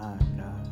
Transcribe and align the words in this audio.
My 0.00 0.16
God. 0.36 0.68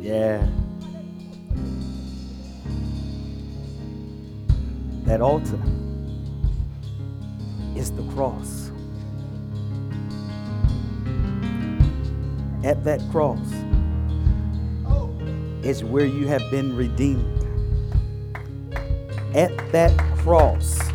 Yeah. 0.00 0.46
That 5.04 5.20
altar 5.20 5.60
is 7.76 7.92
the 7.92 8.02
cross. 8.12 8.70
At 12.64 12.84
that 12.84 13.00
cross 13.10 13.38
is 15.64 15.82
where 15.84 16.06
you 16.06 16.26
have 16.26 16.42
been 16.50 16.76
redeemed. 16.76 17.42
At 19.34 19.56
that 19.72 19.96
cross 20.18 20.85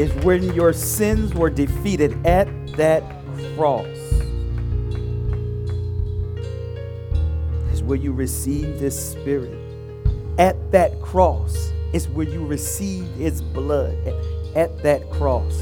is 0.00 0.10
when 0.24 0.42
your 0.54 0.72
sins 0.72 1.34
were 1.34 1.50
defeated. 1.50 2.26
At 2.26 2.48
that 2.78 3.02
cross 3.54 3.86
is 7.70 7.82
where 7.82 7.98
you 7.98 8.10
receive 8.10 8.80
this 8.80 9.10
spirit. 9.12 9.58
At 10.38 10.72
that 10.72 11.02
cross 11.02 11.54
is 11.92 12.08
where 12.08 12.26
you 12.26 12.46
receive 12.46 13.04
his 13.16 13.42
blood. 13.42 13.94
At, 14.06 14.56
at 14.56 14.82
that 14.82 15.10
cross 15.10 15.54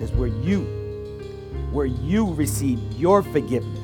is 0.00 0.12
where 0.12 0.28
you 0.28 0.62
where 1.72 1.86
you 1.86 2.32
receive 2.32 2.80
your 2.92 3.24
forgiveness. 3.24 3.75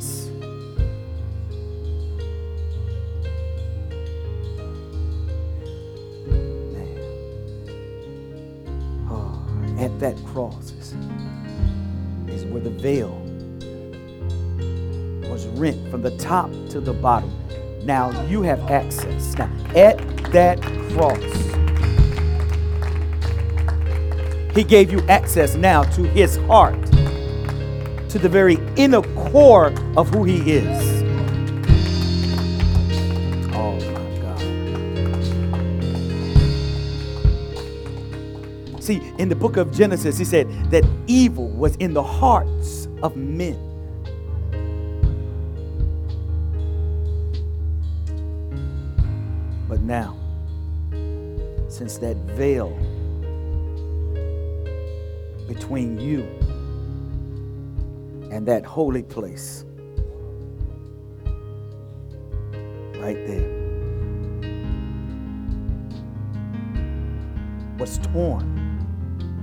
To 16.73 16.81
the 16.81 16.93
bottom. 16.93 17.31
Now 17.85 18.11
you 18.27 18.43
have 18.43 18.61
access. 18.71 19.37
Now, 19.37 19.51
at 19.77 19.99
that 20.33 20.61
cross, 20.93 21.23
He 24.55 24.65
gave 24.65 24.91
you 24.91 25.01
access 25.09 25.55
now 25.55 25.83
to 25.83 26.03
His 26.03 26.37
heart, 26.49 26.83
to 28.09 28.19
the 28.19 28.29
very 28.29 28.59
inner 28.77 29.03
core 29.31 29.73
of 29.97 30.09
who 30.09 30.25
He 30.25 30.53
is. 30.53 31.03
Oh 33.55 33.75
my 33.93 34.07
God. 34.23 34.41
See, 38.83 39.01
in 39.19 39.29
the 39.29 39.37
book 39.37 39.57
of 39.59 39.71
Genesis, 39.73 40.17
he 40.19 40.25
said 40.25 40.49
that 40.71 40.85
evil 41.07 41.49
was 41.49 41.77
in 41.77 41.93
the 41.93 42.03
hearts 42.03 42.89
of 43.03 43.15
men. 43.17 43.72
But 49.83 49.89
now, 49.89 50.17
since 51.69 51.99
that 51.99 52.17
veil 52.37 52.71
between 55.49 55.99
you 55.99 56.23
and 58.31 58.47
that 58.47 58.65
holy 58.65 59.03
place, 59.03 59.65
right 63.01 63.27
there, 63.27 63.51
was 67.77 67.99
torn 68.13 68.79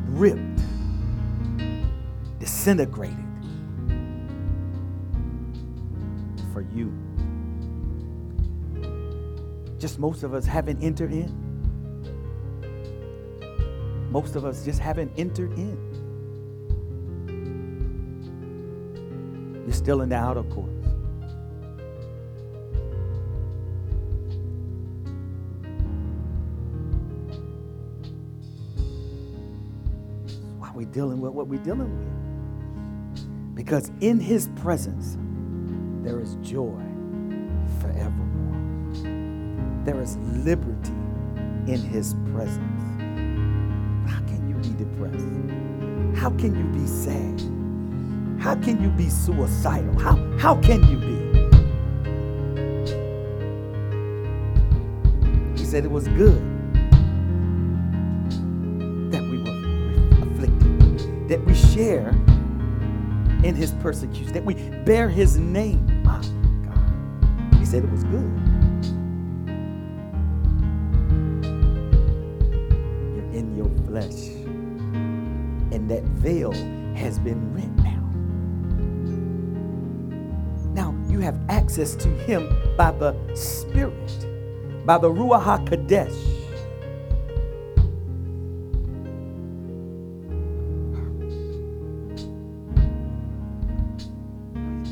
ripped, 0.07 0.61
disintegrated 2.39 3.17
for 6.53 6.61
you. 6.61 7.08
Just 9.79 9.97
most 9.97 10.23
of 10.23 10.33
us 10.33 10.45
haven't 10.45 10.83
entered 10.83 11.13
in. 11.13 11.33
Most 14.11 14.35
of 14.35 14.43
us 14.43 14.65
just 14.65 14.79
haven't 14.79 15.11
entered 15.17 15.53
in. 15.53 15.77
You're 19.65 19.73
still 19.73 20.01
in 20.01 20.09
the 20.09 20.15
outer 20.15 20.43
courts. 20.43 20.69
court. 20.73 20.89
we 30.79 30.85
dealing 30.85 31.19
with 31.19 31.33
what 31.33 31.47
we're 31.47 31.61
dealing 31.61 31.89
with. 31.93 33.55
Because 33.55 33.91
in 33.99 34.17
his 34.17 34.49
presence, 34.55 35.17
there 36.03 36.21
is 36.21 36.35
joy. 36.41 36.88
There 39.85 40.01
is 40.01 40.17
liberty 40.17 40.91
in 41.71 41.79
his 41.79 42.15
presence. 42.33 42.59
How 44.09 44.19
can 44.27 44.47
you 44.49 44.55
be 44.55 44.69
depressed? 44.77 45.25
How 46.19 46.29
can 46.31 46.55
you 46.55 46.65
be 46.79 46.85
sad? 46.85 47.41
How 48.41 48.55
can 48.55 48.81
you 48.81 48.89
be 48.89 49.09
suicidal? 49.09 49.97
How, 49.99 50.15
how 50.37 50.55
can 50.61 50.83
you 50.83 50.97
be? 50.97 51.19
He 55.59 55.65
said 55.65 55.85
it 55.85 55.91
was 55.91 56.07
good 56.09 56.41
that 59.11 59.23
we 59.23 59.37
were 59.39 59.57
afflicted, 60.23 61.29
that 61.29 61.43
we 61.45 61.53
share 61.53 62.09
in 63.43 63.55
his 63.55 63.71
persecution, 63.73 64.33
that 64.33 64.43
we 64.43 64.55
bear 64.83 65.09
his 65.09 65.37
name. 65.37 66.03
My 66.03 66.21
God. 66.65 67.55
He 67.59 67.65
said 67.65 67.83
it 67.83 67.91
was 67.91 68.03
good. 68.05 68.58
Flesh. 73.89 74.27
And 75.71 75.89
that 75.89 76.03
veil 76.03 76.53
has 76.95 77.17
been 77.17 77.53
rent 77.55 77.75
now. 77.77 78.05
Now 80.73 80.95
you 81.11 81.19
have 81.21 81.39
access 81.49 81.95
to 81.95 82.07
him 82.07 82.47
by 82.77 82.91
the 82.91 83.15
Spirit, 83.35 84.27
by 84.85 84.99
the 84.99 85.09
Ruach 85.09 85.43
HaKodesh. 85.43 86.13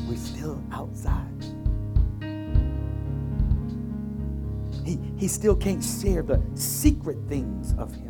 We're 0.08 0.16
still 0.16 0.60
outside. 0.72 1.24
He 4.84 4.98
he 5.16 5.28
still 5.28 5.54
can't 5.54 5.84
share 5.84 6.22
the 6.22 6.40
secret 6.54 7.18
things 7.28 7.74
of 7.78 7.94
him 7.94 8.07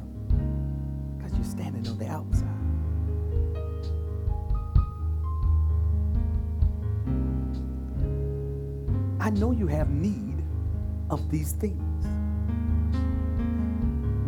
you 9.58 9.66
have 9.66 9.90
need 9.90 10.42
of 11.10 11.30
these 11.30 11.52
things. 11.52 12.04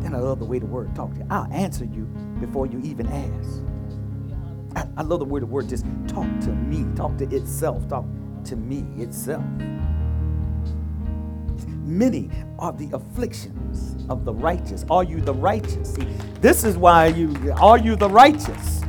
Then 0.02 0.14
I 0.14 0.18
love 0.18 0.38
the 0.38 0.44
way 0.44 0.58
the 0.58 0.66
word 0.66 0.94
talks 0.94 1.14
to 1.18 1.20
you. 1.20 1.26
I'll 1.30 1.50
answer 1.52 1.84
you 1.84 2.04
before 2.40 2.66
you 2.66 2.80
even 2.82 3.06
ask. 3.06 3.62
I, 4.76 4.88
I 5.00 5.02
love 5.02 5.20
the 5.20 5.24
way 5.26 5.40
the 5.40 5.46
word 5.46 5.68
just 5.68 5.84
talk 6.08 6.26
to 6.40 6.50
me, 6.50 6.86
talk 6.96 7.16
to 7.18 7.24
itself, 7.34 7.88
talk 7.88 8.06
to 8.44 8.56
me 8.56 8.84
itself. 9.02 9.44
Many 11.84 12.30
are 12.58 12.72
the 12.72 12.88
afflictions 12.92 13.96
of 14.08 14.24
the 14.24 14.32
righteous. 14.32 14.84
Are 14.90 15.04
you 15.04 15.20
the 15.20 15.34
righteous? 15.34 15.94
See, 15.94 16.06
this 16.40 16.64
is 16.64 16.76
why 16.76 17.06
you 17.06 17.52
are 17.58 17.78
you 17.78 17.96
the 17.96 18.08
righteous. 18.08 18.80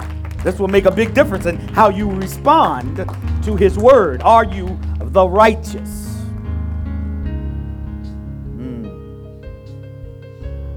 This 0.44 0.60
will 0.60 0.68
make 0.68 0.86
a 0.86 0.92
big 0.92 1.14
difference 1.14 1.46
in 1.46 1.58
how 1.58 1.90
you 1.90 2.10
respond 2.10 2.98
to 3.44 3.56
his 3.56 3.78
word. 3.78 4.22
Are 4.24 4.46
you 4.46 4.80
the 5.00 5.28
righteous? 5.28 6.01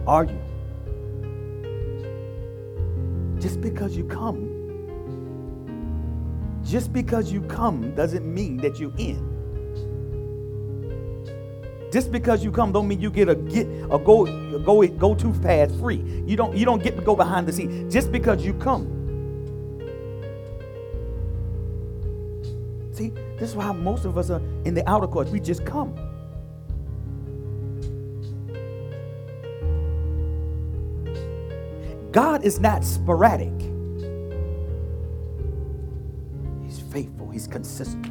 Are 0.06 0.24
you? 0.24 0.38
Just 3.40 3.60
because 3.60 3.96
you 3.96 4.04
come, 4.04 4.50
just 6.62 6.92
because 6.92 7.32
you 7.32 7.42
come 7.42 7.94
doesn't 7.94 8.24
mean 8.24 8.58
that 8.58 8.78
you're 8.78 8.96
in. 8.98 9.30
Just 11.90 12.10
because 12.10 12.42
you 12.42 12.50
come 12.50 12.72
don't 12.72 12.88
mean 12.88 13.00
you 13.00 13.10
get 13.10 13.28
a 13.28 13.34
get 13.34 13.66
a 13.90 13.98
go 13.98 14.26
a 14.26 14.58
go 14.58 14.86
go 14.86 15.14
too 15.14 15.32
fast 15.34 15.76
free. 15.76 16.02
You 16.26 16.36
don't 16.36 16.56
you 16.56 16.64
don't 16.64 16.82
get 16.82 16.96
to 16.96 17.02
go 17.02 17.14
behind 17.14 17.46
the 17.46 17.52
scene 17.52 17.88
just 17.90 18.10
because 18.10 18.44
you 18.44 18.52
come. 18.54 18.90
See, 22.92 23.10
this 23.38 23.50
is 23.50 23.56
why 23.56 23.72
most 23.72 24.04
of 24.04 24.18
us 24.18 24.30
are 24.30 24.42
in 24.64 24.74
the 24.74 24.88
outer 24.88 25.06
courts. 25.06 25.30
We 25.30 25.40
just 25.40 25.64
come. 25.64 25.94
God 32.14 32.44
is 32.44 32.60
not 32.60 32.84
sporadic. 32.84 33.52
He's 36.62 36.78
faithful, 36.92 37.28
he's 37.28 37.48
consistent. 37.48 38.06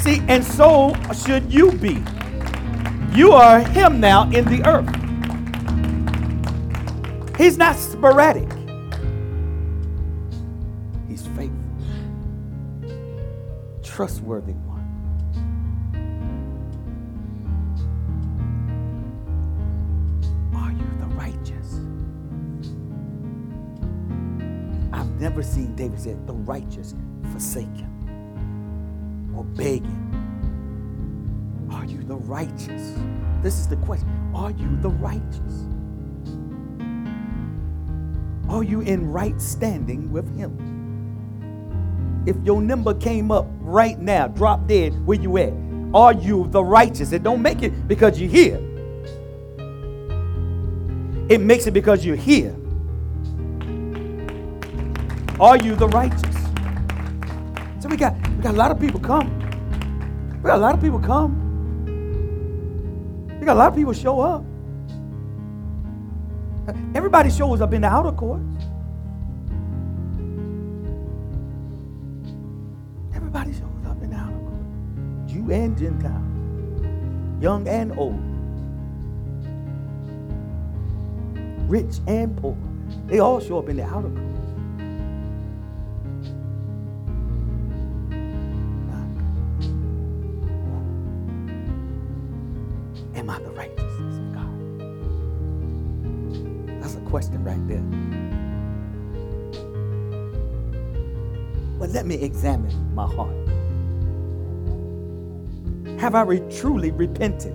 See, 0.00 0.20
and 0.26 0.42
so 0.42 0.96
should 1.14 1.54
you 1.54 1.70
be. 1.70 2.02
You 3.16 3.30
are 3.30 3.60
him 3.60 4.00
now 4.00 4.28
in 4.32 4.44
the 4.46 4.66
earth. 4.66 4.88
He's 7.38 7.56
not 7.56 7.76
sporadic. 7.76 8.50
He's 11.06 11.24
faithful. 11.28 11.62
Trustworthy 13.84 14.54
never 25.32 25.42
seen 25.42 25.74
David 25.74 25.98
said, 25.98 26.26
the 26.26 26.34
righteous 26.34 26.94
forsaken 27.32 27.88
or 29.34 29.44
begging. 29.44 30.10
Are 31.72 31.86
you 31.86 32.02
the 32.02 32.16
righteous? 32.16 32.98
This 33.40 33.58
is 33.58 33.66
the 33.66 33.76
question. 33.76 34.10
Are 34.34 34.50
you 34.50 34.76
the 34.82 34.90
righteous? 34.90 35.64
Are 38.50 38.62
you 38.62 38.82
in 38.82 39.10
right 39.10 39.40
standing 39.40 40.12
with 40.12 40.28
Him? 40.36 40.54
If 42.26 42.36
your 42.44 42.60
number 42.60 42.92
came 42.92 43.30
up 43.30 43.46
right 43.60 43.98
now, 43.98 44.28
drop 44.28 44.66
dead, 44.66 44.92
where 45.06 45.18
you 45.18 45.38
at? 45.38 45.54
Are 45.94 46.12
you 46.12 46.46
the 46.50 46.62
righteous? 46.62 47.12
It 47.12 47.22
don't 47.22 47.40
make 47.40 47.62
it 47.62 47.88
because 47.88 48.20
you're 48.20 48.28
here. 48.28 48.58
It 51.30 51.40
makes 51.40 51.66
it 51.66 51.70
because 51.70 52.04
you're 52.04 52.16
here. 52.16 52.54
Are 55.42 55.56
you 55.56 55.74
the 55.74 55.88
righteous? 55.88 56.36
So 57.80 57.88
we 57.88 57.96
got 57.96 58.14
we 58.14 58.42
got 58.44 58.54
a 58.54 58.56
lot 58.56 58.70
of 58.70 58.78
people 58.78 59.00
come. 59.00 59.26
We 60.40 60.46
got 60.46 60.58
a 60.58 60.62
lot 60.62 60.72
of 60.72 60.80
people 60.80 61.00
come. 61.00 61.32
We 63.40 63.44
got 63.44 63.56
a 63.56 63.58
lot 63.58 63.70
of 63.70 63.74
people 63.74 63.92
show 63.92 64.20
up. 64.20 64.44
Everybody 66.94 67.28
shows 67.28 67.60
up 67.60 67.72
in 67.72 67.80
the 67.80 67.88
outer 67.88 68.12
courts. 68.12 68.54
Everybody 73.12 73.52
shows 73.52 73.84
up 73.88 74.00
in 74.00 74.10
the 74.10 74.16
outer 74.16 74.38
court. 74.38 75.26
Jew 75.26 75.50
and 75.50 75.76
Gentile. 75.76 76.22
Young 77.40 77.66
and 77.66 77.98
old. 77.98 78.22
Rich 81.68 81.96
and 82.06 82.36
poor. 82.36 82.56
They 83.08 83.18
all 83.18 83.40
show 83.40 83.58
up 83.58 83.68
in 83.68 83.78
the 83.78 83.84
outer 83.84 84.08
court. 84.08 84.31
There. 97.68 97.82
But 101.78 101.90
let 101.90 102.06
me 102.06 102.14
examine 102.16 102.94
my 102.94 103.06
heart. 103.06 103.36
Have 106.00 106.14
I 106.14 106.22
re- 106.22 106.42
truly 106.50 106.90
repented 106.90 107.54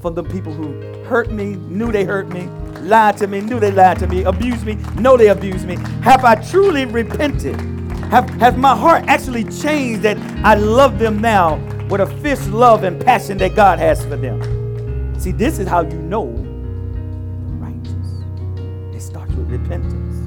from 0.00 0.14
the 0.14 0.22
people 0.22 0.52
who 0.52 0.80
hurt 1.04 1.30
me, 1.30 1.56
knew 1.56 1.92
they 1.92 2.04
hurt 2.04 2.28
me, 2.28 2.46
lied 2.80 3.16
to 3.18 3.26
me, 3.26 3.40
knew 3.40 3.58
they 3.58 3.70
lied 3.70 3.98
to 3.98 4.06
me, 4.06 4.22
abused 4.24 4.64
me, 4.64 4.74
know 4.98 5.16
they 5.16 5.28
abused 5.28 5.66
me? 5.66 5.76
Have 6.02 6.24
I 6.24 6.36
truly 6.36 6.84
repented? 6.84 7.60
Have, 8.10 8.30
has 8.40 8.56
my 8.56 8.74
heart 8.74 9.04
actually 9.06 9.44
changed 9.44 10.02
that 10.02 10.16
I 10.44 10.54
love 10.54 10.98
them 10.98 11.20
now 11.20 11.56
with 11.88 12.00
a 12.00 12.06
fierce 12.22 12.48
love 12.48 12.84
and 12.84 12.98
passion 13.04 13.36
that 13.38 13.54
God 13.54 13.78
has 13.78 14.02
for 14.04 14.16
them? 14.16 15.20
See, 15.20 15.32
this 15.32 15.58
is 15.58 15.68
how 15.68 15.82
you 15.82 16.00
know 16.00 16.47
repentance. 19.68 20.26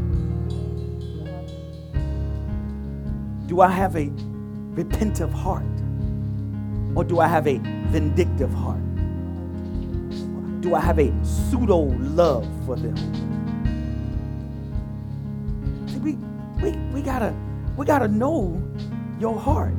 Do 3.47 3.61
I 3.61 3.69
have 3.69 3.95
a 3.95 4.07
repentive 4.75 5.33
heart? 5.33 5.65
Or 6.95 7.03
do 7.03 7.19
I 7.19 7.27
have 7.27 7.47
a 7.47 7.57
vindictive 7.87 8.53
heart? 8.53 8.81
Do 10.61 10.75
I 10.75 10.79
have 10.79 10.99
a 10.99 11.11
pseudo 11.25 11.79
love 11.79 12.47
for 12.65 12.75
them? 12.75 12.95
See, 15.87 15.97
we, 15.97 16.13
we, 16.61 16.77
we 16.93 17.01
gotta 17.01 17.33
we 17.77 17.85
gotta 17.85 18.07
know 18.07 18.61
your 19.19 19.39
heart. 19.39 19.73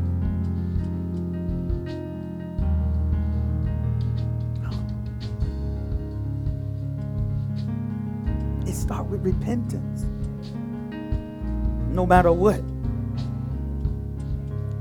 Repentance. 9.23 10.05
No 11.91 12.07
matter 12.07 12.33
what. 12.33 12.61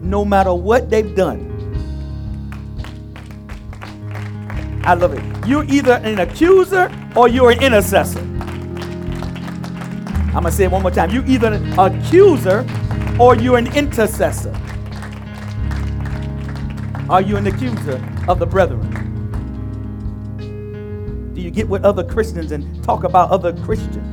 No 0.02 0.26
matter 0.26 0.54
what 0.54 0.90
they've 0.90 1.16
done. 1.16 1.48
I 4.84 4.96
love 4.96 5.14
it. 5.14 5.48
You're 5.48 5.64
either 5.66 5.94
an 6.04 6.20
accuser 6.20 6.92
or 7.16 7.28
you're 7.28 7.52
an 7.52 7.62
intercessor. 7.62 8.20
I'm 10.34 10.44
going 10.44 10.46
to 10.46 10.52
say 10.52 10.64
it 10.64 10.72
one 10.72 10.82
more 10.82 10.92
time. 10.92 11.12
You're 11.12 11.26
either 11.28 11.54
an 11.54 11.80
accuser 11.80 12.66
or 13.20 13.36
you're 13.36 13.58
an 13.58 13.68
intercessor. 13.76 14.56
Are 17.10 17.22
you 17.22 17.36
an 17.36 17.46
accuser 17.46 18.02
of 18.28 18.40
the 18.40 18.46
brethren? 18.46 18.90
Do 21.34 21.42
you 21.42 21.52
get 21.52 21.68
with 21.68 21.84
other 21.84 22.04
Christians 22.04 22.52
and 22.54 22.84
talk 22.84 23.04
about 23.04 23.30
other 23.30 23.52
Christians? 23.64 24.11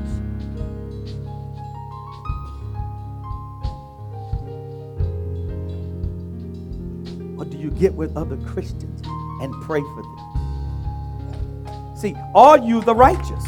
Get 7.78 7.94
with 7.94 8.16
other 8.16 8.36
Christians 8.38 9.02
and 9.40 9.52
pray 9.62 9.80
for 9.80 10.02
them? 10.02 11.96
See, 11.96 12.14
are 12.34 12.58
you 12.58 12.80
the 12.82 12.94
righteous? 12.94 13.44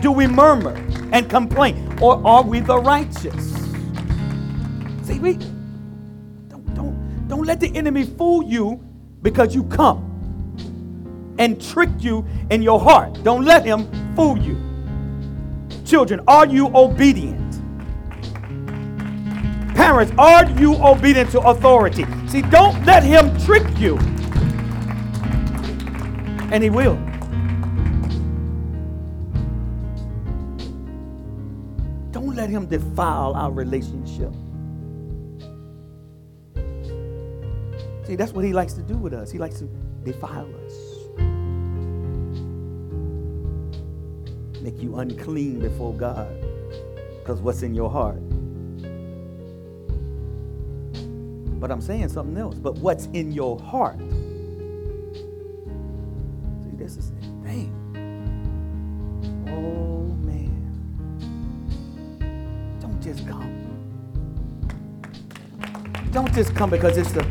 Do 0.00 0.12
we 0.12 0.26
murmur 0.26 0.74
and 1.12 1.28
complain? 1.28 1.98
Or 2.00 2.24
are 2.26 2.42
we 2.42 2.60
the 2.60 2.78
righteous? 2.78 3.54
See, 5.02 5.18
we 5.18 5.34
don't, 6.48 6.74
don't, 6.74 7.28
don't 7.28 7.44
let 7.44 7.60
the 7.60 7.74
enemy 7.74 8.04
fool 8.04 8.44
you 8.44 8.84
because 9.22 9.54
you 9.54 9.64
come 9.64 10.04
and 11.38 11.60
trick 11.60 11.90
you 11.98 12.24
in 12.50 12.62
your 12.62 12.78
heart. 12.80 13.22
Don't 13.24 13.44
let 13.44 13.64
him 13.64 13.88
fool 14.14 14.38
you. 14.38 14.56
Children, 15.84 16.20
are 16.28 16.46
you 16.46 16.70
obedient? 16.74 17.45
Parents, 19.86 20.12
are 20.18 20.50
you 20.58 20.74
obedient 20.84 21.30
to 21.30 21.40
authority? 21.42 22.04
See, 22.26 22.42
don't 22.42 22.84
let 22.84 23.04
him 23.04 23.30
trick 23.44 23.62
you. 23.78 23.96
And 26.50 26.60
he 26.60 26.70
will. 26.70 26.96
Don't 32.10 32.34
let 32.34 32.50
him 32.50 32.66
defile 32.66 33.34
our 33.36 33.52
relationship. 33.52 34.32
See, 38.08 38.16
that's 38.16 38.32
what 38.32 38.44
he 38.44 38.52
likes 38.52 38.72
to 38.72 38.82
do 38.82 38.96
with 38.96 39.12
us. 39.12 39.30
He 39.30 39.38
likes 39.38 39.60
to 39.60 39.68
defile 40.02 40.52
us. 40.64 40.74
Make 44.60 44.82
you 44.82 44.96
unclean 44.96 45.60
before 45.60 45.94
God. 45.94 46.26
Because 47.20 47.40
what's 47.40 47.62
in 47.62 47.72
your 47.72 47.88
heart? 47.88 48.20
But 51.58 51.70
I'm 51.70 51.80
saying 51.80 52.08
something 52.10 52.36
else. 52.36 52.56
But 52.56 52.74
what's 52.78 53.06
in 53.06 53.32
your 53.32 53.58
heart? 53.58 53.98
See, 56.62 56.74
this 56.74 56.96
is 56.96 57.10
dang. 57.42 57.72
Oh 59.48 60.02
man. 60.24 60.52
Don't 62.80 63.00
just 63.02 63.26
come. 63.26 63.52
Don't 66.12 66.32
just 66.34 66.54
come 66.54 66.70
because 66.70 66.96
it's 66.98 67.12
the 67.12 67.24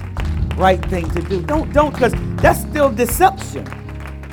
right 0.58 0.84
thing 0.86 1.10
to 1.12 1.22
do. 1.22 1.42
Don't 1.44 1.72
don't 1.72 1.92
because 1.94 2.14
that's 2.38 2.62
still 2.62 2.92
deception. 2.92 3.68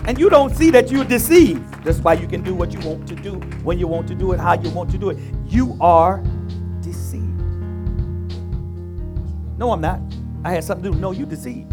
And 0.04 0.18
you 0.18 0.28
don't 0.28 0.54
see 0.56 0.70
that 0.70 0.90
you're 0.90 1.04
deceived. 1.04 1.84
That's 1.84 1.98
why 1.98 2.14
you 2.14 2.26
can 2.26 2.42
do 2.42 2.54
what 2.54 2.72
you 2.72 2.80
want 2.80 3.06
to 3.08 3.14
do 3.14 3.34
when 3.62 3.78
you 3.78 3.86
want 3.86 4.08
to 4.08 4.14
do 4.14 4.32
it, 4.32 4.40
how 4.40 4.54
you 4.54 4.70
want 4.70 4.90
to 4.90 4.98
do 4.98 5.10
it. 5.10 5.18
You 5.46 5.76
are 5.80 6.22
No, 9.62 9.70
I'm 9.70 9.80
not. 9.80 10.00
I 10.42 10.54
had 10.54 10.64
something 10.64 10.90
to 10.90 10.90
do. 10.90 11.00
No, 11.00 11.12
you 11.12 11.24
deceived. 11.24 11.72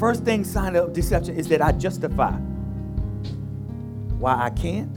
First 0.00 0.24
thing 0.24 0.42
sign 0.42 0.74
of 0.74 0.94
deception 0.94 1.36
is 1.36 1.48
that 1.48 1.60
I 1.60 1.72
justify 1.72 2.32
why 4.18 4.42
I 4.42 4.48
can't, 4.48 4.88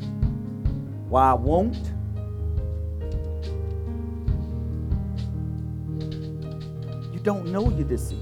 why 1.10 1.32
I 1.32 1.34
won't. 1.34 1.76
You 7.14 7.20
don't 7.24 7.48
know 7.48 7.70
you're 7.72 7.86
deceived. 7.86 8.22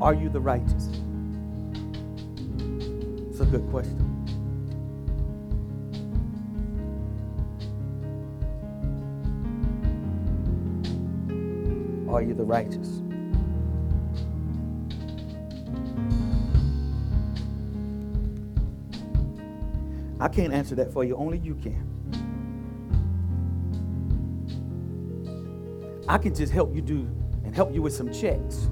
Are 0.00 0.12
you 0.12 0.28
the 0.28 0.40
righteous? 0.40 0.95
A 3.46 3.48
good 3.48 3.70
question. 3.70 4.02
Are 12.10 12.22
you 12.22 12.34
the 12.34 12.42
righteous? 12.42 13.02
I 20.18 20.26
can't 20.26 20.52
answer 20.52 20.74
that 20.74 20.92
for 20.92 21.04
you, 21.04 21.14
only 21.14 21.38
you 21.38 21.54
can. 21.54 21.86
I 26.08 26.18
can 26.18 26.34
just 26.34 26.52
help 26.52 26.74
you 26.74 26.80
do 26.80 27.08
and 27.44 27.54
help 27.54 27.72
you 27.72 27.80
with 27.80 27.92
some 27.94 28.12
checks. 28.12 28.68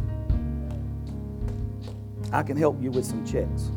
I 2.32 2.42
can 2.42 2.56
help 2.56 2.82
you 2.82 2.90
with 2.90 3.04
some 3.04 3.24
checks. 3.24 3.70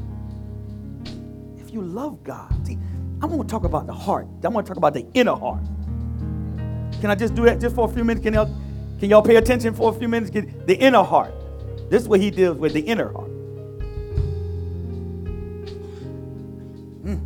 You 1.78 1.84
love 1.84 2.24
God, 2.24 2.66
see, 2.66 2.76
I 3.22 3.28
want 3.28 3.48
to 3.48 3.52
talk 3.52 3.64
about 3.64 3.86
the 3.86 3.94
heart. 3.94 4.26
I 4.44 4.48
want 4.48 4.66
to 4.66 4.70
talk 4.72 4.78
about 4.78 4.96
the 4.96 5.06
inner 5.14 5.36
heart. 5.36 5.64
Can 7.00 7.12
I 7.12 7.14
just 7.14 7.36
do 7.36 7.46
that 7.46 7.62
just 7.62 7.76
for 7.76 7.88
a 7.88 7.94
few 7.94 8.04
minutes? 8.04 8.24
Can 8.24 8.34
y'all, 8.34 8.52
can 9.00 9.12
y'all 9.12 9.22
pay 9.22 9.36
attention 9.36 9.76
for 9.76 9.92
a 9.92 9.94
few 9.94 10.08
minutes? 10.08 10.32
Get 10.32 10.66
the 10.66 10.76
inner 10.76 11.04
heart. 11.04 11.32
This 11.92 12.02
is 12.02 12.08
what 12.08 12.20
he 12.20 12.32
deals 12.32 12.58
with 12.58 12.74
the 12.74 12.80
inner 12.80 13.12
heart. 13.14 13.30
Mm. 17.04 17.22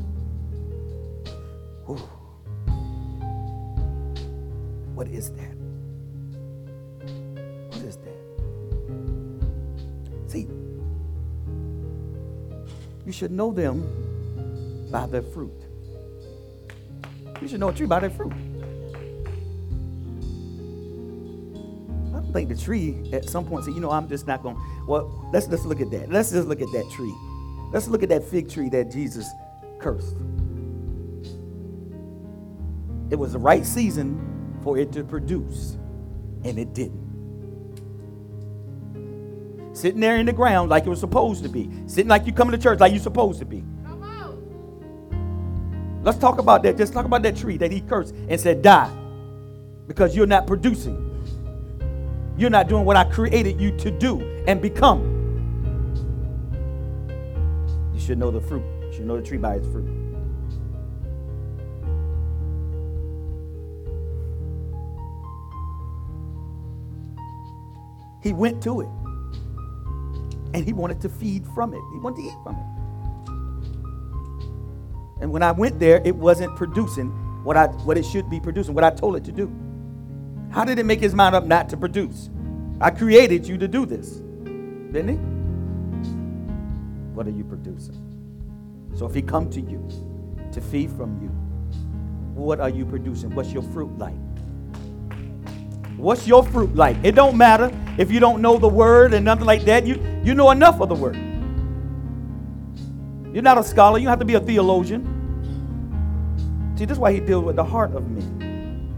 What 4.96 5.08
is 5.08 5.32
that? 5.32 5.56
What 7.70 7.86
is 7.86 7.96
that? 7.96 8.18
See, 10.30 10.46
you 13.06 13.14
should 13.14 13.32
know 13.32 13.54
them 13.54 14.11
by 14.92 15.08
their 15.08 15.22
fruit. 15.22 15.54
You 17.42 17.48
should 17.48 17.60
know 17.60 17.70
a 17.70 17.74
tree 17.74 17.88
by 17.88 18.00
their 18.00 18.10
fruit. 18.10 18.34
I 22.10 22.20
don't 22.20 22.34
think 22.34 22.50
the 22.50 22.56
tree 22.56 23.10
at 23.14 23.28
some 23.28 23.46
point 23.46 23.66
said, 23.66 23.74
you 23.74 23.80
know, 23.80 23.90
I'm 23.90 24.08
just 24.08 24.28
not 24.28 24.44
going. 24.44 24.58
Well, 24.88 25.30
let's 25.34 25.48
let's 25.48 25.66
look 25.66 25.82
at 25.82 25.90
that. 25.92 26.12
Let's 26.12 26.32
just 26.32 26.48
look 26.48 26.62
at 26.62 26.72
that 26.72 26.90
tree. 26.92 27.14
Let's 27.72 27.88
look 27.88 28.04
at 28.04 28.10
that 28.10 28.24
fig 28.24 28.50
tree 28.50 28.70
that 28.70 28.92
Jesus 28.92 29.28
cursed. 29.80 30.16
It 33.10 33.16
was 33.16 33.34
the 33.34 33.40
right 33.40 33.66
season 33.66 34.60
for 34.64 34.78
it 34.78 34.92
to 34.94 35.04
produce, 35.04 35.78
and 36.44 36.60
it 36.60 36.74
didn't. 36.74 37.02
Sitting 39.74 40.02
there 40.02 40.18
in 40.18 40.26
the 40.26 40.34
ground 40.34 40.70
like 40.70 40.86
it 40.86 40.90
was 40.90 41.00
supposed 41.00 41.44
to 41.44 41.50
be. 41.50 41.70
Sitting 41.88 42.10
like 42.10 42.28
you 42.28 42.34
coming 42.34 42.52
to 42.52 42.58
church 42.58 42.80
like 42.80 42.92
you're 42.92 43.02
supposed 43.02 43.40
to 43.40 43.46
be. 43.46 43.64
Let's 46.04 46.18
talk 46.18 46.40
about 46.40 46.64
that. 46.64 46.78
Just 46.78 46.94
talk 46.94 47.06
about 47.06 47.22
that 47.24 47.36
tree 47.36 47.58
that 47.58 47.72
he 47.72 47.82
cursed 47.82 48.16
and 48.28 48.40
said, 48.40 48.62
die. 48.62 48.92
Because 49.88 50.16
you're 50.16 50.26
not 50.26 50.48
producing. 50.48 51.08
You're 52.38 52.50
not 52.50 52.68
doing 52.68 52.86
what 52.86 52.98
I 52.98 53.04
created 53.04 53.62
you 53.62 53.78
to 53.78 53.92
do 53.92 54.22
and 54.48 54.62
become. 54.62 55.20
You 57.94 58.00
should 58.00 58.18
know 58.18 58.32
the 58.32 58.42
fruit. 58.42 58.64
You 58.88 58.94
should 58.94 59.06
know 59.06 59.20
the 59.20 59.26
tree 59.26 59.38
by 59.38 59.56
its 59.56 59.68
fruit. 59.68 59.88
He 68.24 68.34
went 68.34 68.62
to 68.64 68.82
it. 68.82 68.90
And 70.54 70.66
he 70.66 70.74
wanted 70.74 71.00
to 71.02 71.10
feed 71.10 71.46
from 71.54 71.74
it. 71.74 71.82
He 71.94 72.00
wanted 72.00 72.18
to 72.18 72.28
eat 72.28 72.34
from 72.44 72.56
it. 72.56 72.81
And 75.22 75.32
when 75.32 75.44
I 75.44 75.52
went 75.52 75.80
there, 75.80 76.02
it 76.04 76.16
wasn't 76.16 76.56
producing 76.56 77.10
what 77.44 77.56
I 77.58 77.68
what 77.68 77.98
it 77.98 78.04
should 78.06 78.30
be 78.30 78.40
producing, 78.40 78.74
what 78.74 78.84
I 78.84 78.90
told 78.90 79.16
it 79.16 79.24
to 79.26 79.32
do. 79.32 79.52
How 80.52 80.66
did 80.66 80.80
it 80.80 80.86
make 80.86 81.00
his 81.00 81.14
mind 81.16 81.36
up 81.36 81.46
not 81.46 81.70
to 81.70 81.78
produce? 81.78 82.30
I 82.82 82.90
created 82.90 83.48
you 83.48 83.58
to 83.60 83.68
do 83.68 83.86
this. 83.86 84.16
Didn't 84.92 85.08
he? 85.10 85.16
What 87.14 87.28
are 87.28 87.32
you 87.32 87.44
producing? 87.44 87.96
So 88.96 89.06
if 89.06 89.14
he 89.14 89.22
come 89.22 89.50
to 89.52 89.62
you 89.62 89.88
to 90.52 90.60
feed 90.60 90.92
from 90.92 91.22
you, 91.22 91.30
what 92.34 92.60
are 92.60 92.70
you 92.70 92.86
producing? 92.86 93.34
What's 93.34 93.52
your 93.52 93.64
fruit 93.64 93.98
like? 93.98 94.16
What's 95.98 96.26
your 96.28 96.44
fruit 96.44 96.76
like? 96.76 96.98
It 97.04 97.14
don't 97.14 97.38
matter 97.38 97.72
if 97.98 98.12
you 98.12 98.20
don't 98.20 98.42
know 98.42 98.58
the 98.58 98.68
word 98.68 99.14
and 99.14 99.24
nothing 99.24 99.46
like 99.46 99.64
that. 99.66 99.86
You 99.86 100.04
you 100.24 100.34
know 100.34 100.50
enough 100.52 100.82
of 100.82 100.90
the 100.90 100.96
word. 100.96 101.16
You're 103.34 103.44
not 103.44 103.58
a 103.58 103.64
scholar. 103.64 104.00
You 104.00 104.06
don't 104.06 104.12
have 104.12 104.20
to 104.20 104.26
be 104.26 104.34
a 104.34 104.40
theologian. 104.40 105.11
See, 106.82 106.86
this 106.86 106.96
is 106.96 107.00
why 107.00 107.14
he 107.14 107.20
deals 107.20 107.44
with 107.44 107.58
the 107.58 107.64
heart 107.64 107.94
of 107.94 108.10
men, 108.10 108.98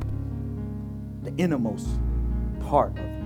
the 1.21 1.35
innermost 1.35 1.89
part 2.61 2.97
of 2.97 3.03
you. 3.03 3.25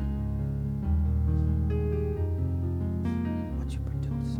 What 3.59 3.71
you 3.71 3.79
produce? 3.81 4.39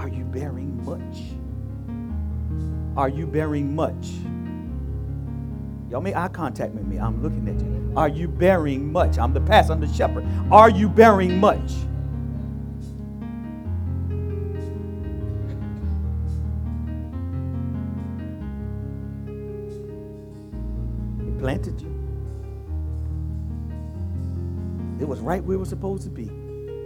Are 0.00 0.08
you 0.08 0.24
bearing 0.24 0.84
much? 0.84 1.18
Are 2.96 3.08
you 3.08 3.24
bearing 3.24 3.72
much? 3.72 4.08
Y'all 5.88 6.00
make 6.00 6.16
eye 6.16 6.26
contact 6.26 6.74
with 6.74 6.84
me. 6.84 6.98
I'm 6.98 7.22
looking 7.22 7.48
at 7.48 7.60
you. 7.60 7.92
Are 7.96 8.08
you 8.08 8.26
bearing 8.26 8.90
much? 8.90 9.16
I'm 9.16 9.32
the 9.32 9.42
pastor, 9.42 9.74
I'm 9.74 9.80
the 9.80 9.94
shepherd. 9.94 10.26
Are 10.50 10.70
you 10.70 10.88
bearing 10.88 11.38
much? 11.38 11.70
Planted 21.62 21.80
you. 21.80 21.88
It 25.00 25.08
was 25.08 25.20
right 25.20 25.42
where 25.42 25.56
it 25.56 25.60
was 25.60 25.68
supposed 25.68 26.02
to 26.04 26.10
be 26.10 26.28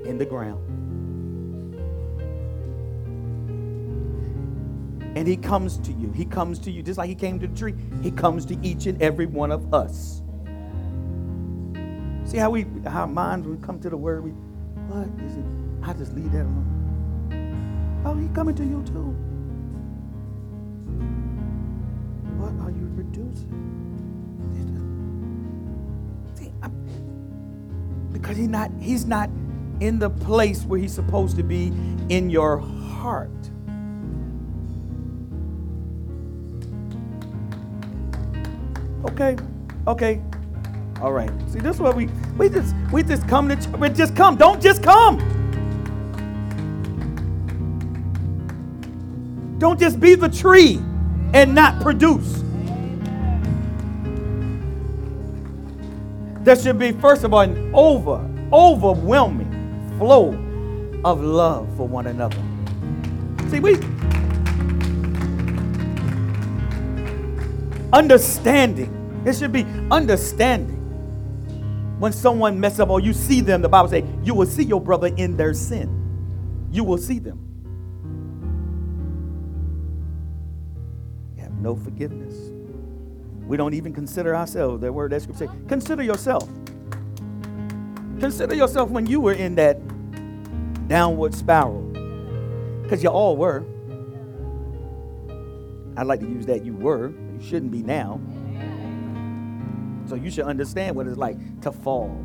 in 0.08 0.18
the 0.18 0.26
ground. 0.26 0.62
And 5.16 5.26
he 5.26 5.36
comes 5.36 5.78
to 5.78 5.92
you. 5.92 6.12
He 6.12 6.26
comes 6.26 6.58
to 6.60 6.70
you 6.70 6.82
just 6.82 6.98
like 6.98 7.08
he 7.08 7.14
came 7.14 7.40
to 7.40 7.46
the 7.46 7.56
tree. 7.56 7.74
He 8.02 8.10
comes 8.10 8.44
to 8.46 8.58
each 8.62 8.86
and 8.86 9.00
every 9.00 9.26
one 9.26 9.50
of 9.50 9.72
us. 9.72 10.22
See 12.24 12.36
how 12.36 12.50
we 12.50 12.66
how 12.84 13.02
our 13.02 13.06
minds 13.06 13.46
we 13.46 13.56
come 13.58 13.80
to 13.80 13.88
the 13.88 13.96
word, 13.96 14.24
we 14.24 14.30
what 14.30 15.08
is 15.24 15.36
it? 15.36 15.44
I 15.82 15.92
just 15.94 16.12
leave 16.12 16.32
that 16.32 16.42
alone. 16.42 18.02
Oh, 18.04 18.14
he 18.14 18.28
coming 18.28 18.54
to 18.56 18.64
you 18.64 18.82
too. 18.84 19.16
What 22.38 22.52
are 22.66 22.70
you 22.70 22.90
producing? 22.94 23.85
Because 28.18 28.36
he's 28.36 28.48
not 28.48 28.70
he's 28.80 29.06
not 29.06 29.30
in 29.80 29.98
the 29.98 30.10
place 30.10 30.62
where 30.64 30.78
he's 30.78 30.92
supposed 30.92 31.36
to 31.36 31.42
be 31.42 31.72
in 32.08 32.30
your 32.30 32.58
heart. 32.58 33.30
Okay, 39.10 39.36
okay, 39.86 40.22
all 41.00 41.12
right. 41.12 41.30
See, 41.48 41.60
this 41.60 41.76
is 41.76 41.80
what 41.80 41.96
we 41.96 42.08
we 42.38 42.48
just 42.48 42.74
we 42.92 43.02
just 43.02 43.28
come 43.28 43.48
to 43.48 43.70
we 43.78 43.88
just 43.90 44.16
come. 44.16 44.36
Don't 44.36 44.60
just 44.60 44.82
come. 44.82 45.18
Don't 49.58 49.80
just 49.80 50.00
be 50.00 50.14
the 50.14 50.28
tree 50.28 50.78
and 51.32 51.54
not 51.54 51.80
produce. 51.80 52.45
There 56.46 56.54
should 56.54 56.78
be, 56.78 56.92
first 56.92 57.24
of 57.24 57.34
all, 57.34 57.40
an 57.40 57.72
over, 57.74 58.24
overwhelming 58.52 59.98
flow 59.98 60.28
of 61.04 61.20
love 61.20 61.68
for 61.76 61.88
one 61.88 62.06
another. 62.06 62.40
See, 63.50 63.58
we 63.58 63.74
understanding. 67.92 68.92
It 69.26 69.34
should 69.34 69.50
be 69.50 69.64
understanding. 69.90 70.76
When 71.98 72.12
someone 72.12 72.60
messes 72.60 72.78
up 72.78 72.90
or 72.90 73.00
you 73.00 73.12
see 73.12 73.40
them, 73.40 73.60
the 73.60 73.68
Bible 73.68 73.88
says 73.88 74.04
you 74.22 74.32
will 74.32 74.46
see 74.46 74.62
your 74.62 74.80
brother 74.80 75.08
in 75.16 75.36
their 75.36 75.52
sin. 75.52 76.68
You 76.70 76.84
will 76.84 76.98
see 76.98 77.18
them. 77.18 77.40
You 81.34 81.42
have 81.42 81.54
no 81.54 81.74
forgiveness 81.74 82.55
We 83.46 83.56
don't 83.56 83.74
even 83.74 83.92
consider 83.92 84.34
ourselves. 84.34 84.80
That 84.80 84.92
word 84.92 85.12
that 85.12 85.22
scripture 85.22 85.46
say, 85.46 85.52
consider 85.68 86.02
yourself. 86.02 86.48
Consider 88.18 88.54
yourself 88.54 88.90
when 88.90 89.06
you 89.06 89.20
were 89.20 89.34
in 89.34 89.54
that 89.56 89.78
downward 90.88 91.34
spiral. 91.34 91.82
Because 92.82 93.02
you 93.02 93.08
all 93.08 93.36
were. 93.36 93.64
I'd 95.96 96.06
like 96.06 96.20
to 96.20 96.26
use 96.26 96.46
that 96.46 96.64
you 96.64 96.74
were. 96.74 97.10
You 97.10 97.40
shouldn't 97.40 97.70
be 97.70 97.82
now. 97.82 98.20
So 100.06 100.14
you 100.14 100.30
should 100.30 100.44
understand 100.44 100.96
what 100.96 101.06
it's 101.06 101.16
like 101.16 101.60
to 101.62 101.72
fall. 101.72 102.16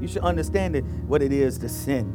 You 0.00 0.08
should 0.08 0.22
understand 0.22 0.76
it, 0.76 0.84
what 1.06 1.22
it 1.22 1.32
is 1.32 1.58
to 1.58 1.68
sin 1.68 2.12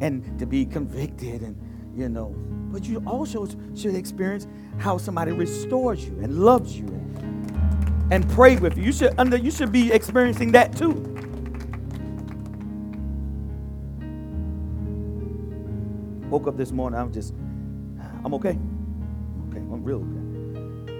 and 0.00 0.38
to 0.38 0.46
be 0.46 0.64
convicted 0.64 1.42
and, 1.42 1.56
you 1.96 2.08
know. 2.08 2.34
But 2.70 2.84
you 2.84 3.02
also 3.06 3.46
should 3.74 3.94
experience 3.94 4.46
how 4.78 4.98
somebody 4.98 5.32
restores 5.32 6.04
you 6.04 6.18
and 6.22 6.38
loves 6.40 6.78
you 6.78 6.86
and, 8.10 8.28
pray 8.30 8.56
with 8.56 8.76
you. 8.76 8.84
You 8.84 8.92
should, 8.92 9.14
under, 9.18 9.36
you 9.36 9.50
should 9.50 9.72
be 9.72 9.92
experiencing 9.92 10.52
that 10.52 10.76
too. 10.76 10.92
Woke 16.30 16.46
up 16.46 16.56
this 16.56 16.72
morning, 16.72 16.98
I'm 17.00 17.12
just, 17.12 17.34
I'm 18.24 18.34
okay. 18.34 18.58
Okay, 19.48 19.58
I'm 19.58 19.82
real 19.82 19.98
okay. 19.98 20.92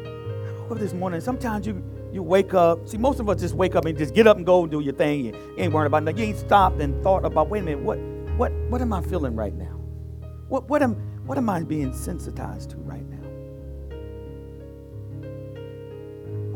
I 0.48 0.60
woke 0.62 0.72
up 0.72 0.78
this 0.78 0.94
morning. 0.94 1.20
Sometimes 1.20 1.66
you 1.66 1.82
you 2.12 2.22
wake 2.22 2.54
up. 2.54 2.88
See, 2.88 2.96
most 2.96 3.20
of 3.20 3.28
us 3.28 3.40
just 3.40 3.54
wake 3.54 3.76
up 3.76 3.84
and 3.84 3.96
just 3.96 4.14
get 4.14 4.26
up 4.26 4.36
and 4.36 4.46
go 4.46 4.62
and 4.62 4.70
do 4.70 4.80
your 4.80 4.94
thing. 4.94 5.26
You 5.26 5.54
ain't 5.58 5.72
worried 5.72 5.86
about 5.86 6.04
nothing. 6.04 6.18
You 6.18 6.24
ain't 6.26 6.38
stopped 6.38 6.80
and 6.80 7.02
thought 7.02 7.24
about, 7.24 7.48
wait 7.48 7.60
a 7.60 7.64
minute, 7.64 7.80
what, 7.80 7.98
what, 8.38 8.52
what 8.70 8.80
am 8.80 8.92
I 8.92 9.02
feeling 9.02 9.36
right 9.36 9.54
now? 9.54 9.78
What, 10.48 10.68
what, 10.68 10.82
am, 10.82 10.94
what 11.26 11.36
am 11.36 11.50
I 11.50 11.62
being 11.62 11.92
sensitized 11.92 12.70
to 12.70 12.76
right 12.78 13.06
now? 13.08 13.27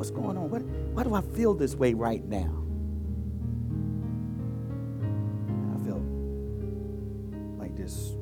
What's 0.02 0.10
going 0.10 0.36
on? 0.36 0.50
What, 0.50 0.62
why 0.62 1.04
do 1.04 1.14
I 1.14 1.20
feel 1.20 1.54
this 1.54 1.76
way 1.76 1.94
right 1.94 2.24
now? 2.24 2.64
I 5.72 5.86
felt 5.86 6.02
like 7.56 7.76
just 7.76 8.16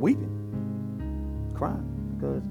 weeping, 0.00 1.52
crying 1.54 2.16
because 2.16 2.42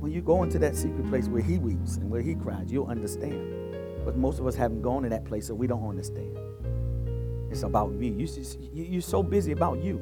when 0.00 0.10
you 0.10 0.22
go 0.22 0.44
into 0.44 0.58
that 0.60 0.76
secret 0.76 1.06
place 1.10 1.28
where 1.28 1.42
he 1.42 1.58
weeps 1.58 1.98
and 1.98 2.08
where 2.08 2.22
he 2.22 2.34
cries, 2.34 2.72
you'll 2.72 2.86
understand. 2.86 3.76
But 4.06 4.16
most 4.16 4.38
of 4.38 4.46
us 4.46 4.54
haven't 4.54 4.80
gone 4.80 5.04
in 5.04 5.10
that 5.10 5.26
place, 5.26 5.48
so 5.48 5.54
we 5.54 5.66
don't 5.66 5.86
understand. 5.86 6.38
It's 7.50 7.64
about 7.64 7.92
me. 7.92 8.08
You, 8.08 8.26
you're 8.72 9.02
so 9.02 9.22
busy 9.22 9.52
about 9.52 9.84
you. 9.84 9.98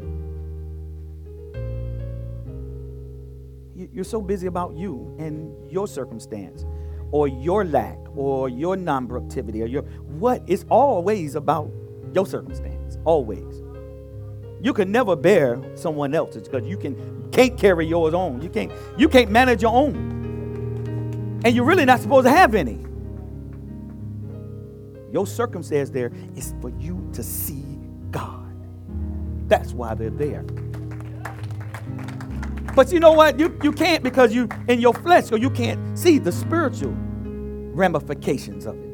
You're 3.96 4.04
so 4.04 4.20
busy 4.20 4.46
about 4.46 4.76
you 4.76 5.16
and 5.18 5.72
your 5.72 5.88
circumstance, 5.88 6.66
or 7.12 7.28
your 7.28 7.64
lack, 7.64 7.96
or 8.14 8.50
your 8.50 8.76
non-productivity, 8.76 9.62
or 9.62 9.66
your 9.66 9.84
what? 10.18 10.42
It's 10.46 10.66
always 10.68 11.34
about 11.34 11.70
your 12.12 12.26
circumstance. 12.26 12.98
Always. 13.06 13.62
You 14.60 14.74
can 14.74 14.92
never 14.92 15.16
bear 15.16 15.58
someone 15.76 16.14
else's 16.14 16.42
because 16.46 16.66
you 16.66 16.76
can 16.76 17.30
can't 17.32 17.56
carry 17.58 17.86
yours 17.86 18.12
own. 18.12 18.42
You 18.42 18.50
can't 18.50 18.70
you 18.98 19.08
can't 19.08 19.30
manage 19.30 19.62
your 19.62 19.74
own. 19.74 21.40
And 21.42 21.56
you're 21.56 21.64
really 21.64 21.86
not 21.86 22.00
supposed 22.00 22.26
to 22.26 22.30
have 22.30 22.54
any. 22.54 22.84
Your 25.10 25.26
circumstance 25.26 25.88
there 25.88 26.12
is 26.34 26.52
for 26.60 26.68
you 26.78 27.08
to 27.14 27.22
see 27.22 27.64
God. 28.10 28.54
That's 29.48 29.72
why 29.72 29.94
they're 29.94 30.10
there. 30.10 30.44
But 32.76 32.92
you 32.92 33.00
know 33.00 33.12
what? 33.12 33.40
You, 33.40 33.58
you 33.62 33.72
can't 33.72 34.04
because 34.04 34.34
you 34.34 34.50
in 34.68 34.80
your 34.80 34.92
flesh, 34.92 35.24
so 35.24 35.36
you 35.36 35.48
can't 35.48 35.98
see 35.98 36.18
the 36.18 36.30
spiritual 36.30 36.94
ramifications 36.94 38.66
of 38.66 38.76
it. 38.76 38.86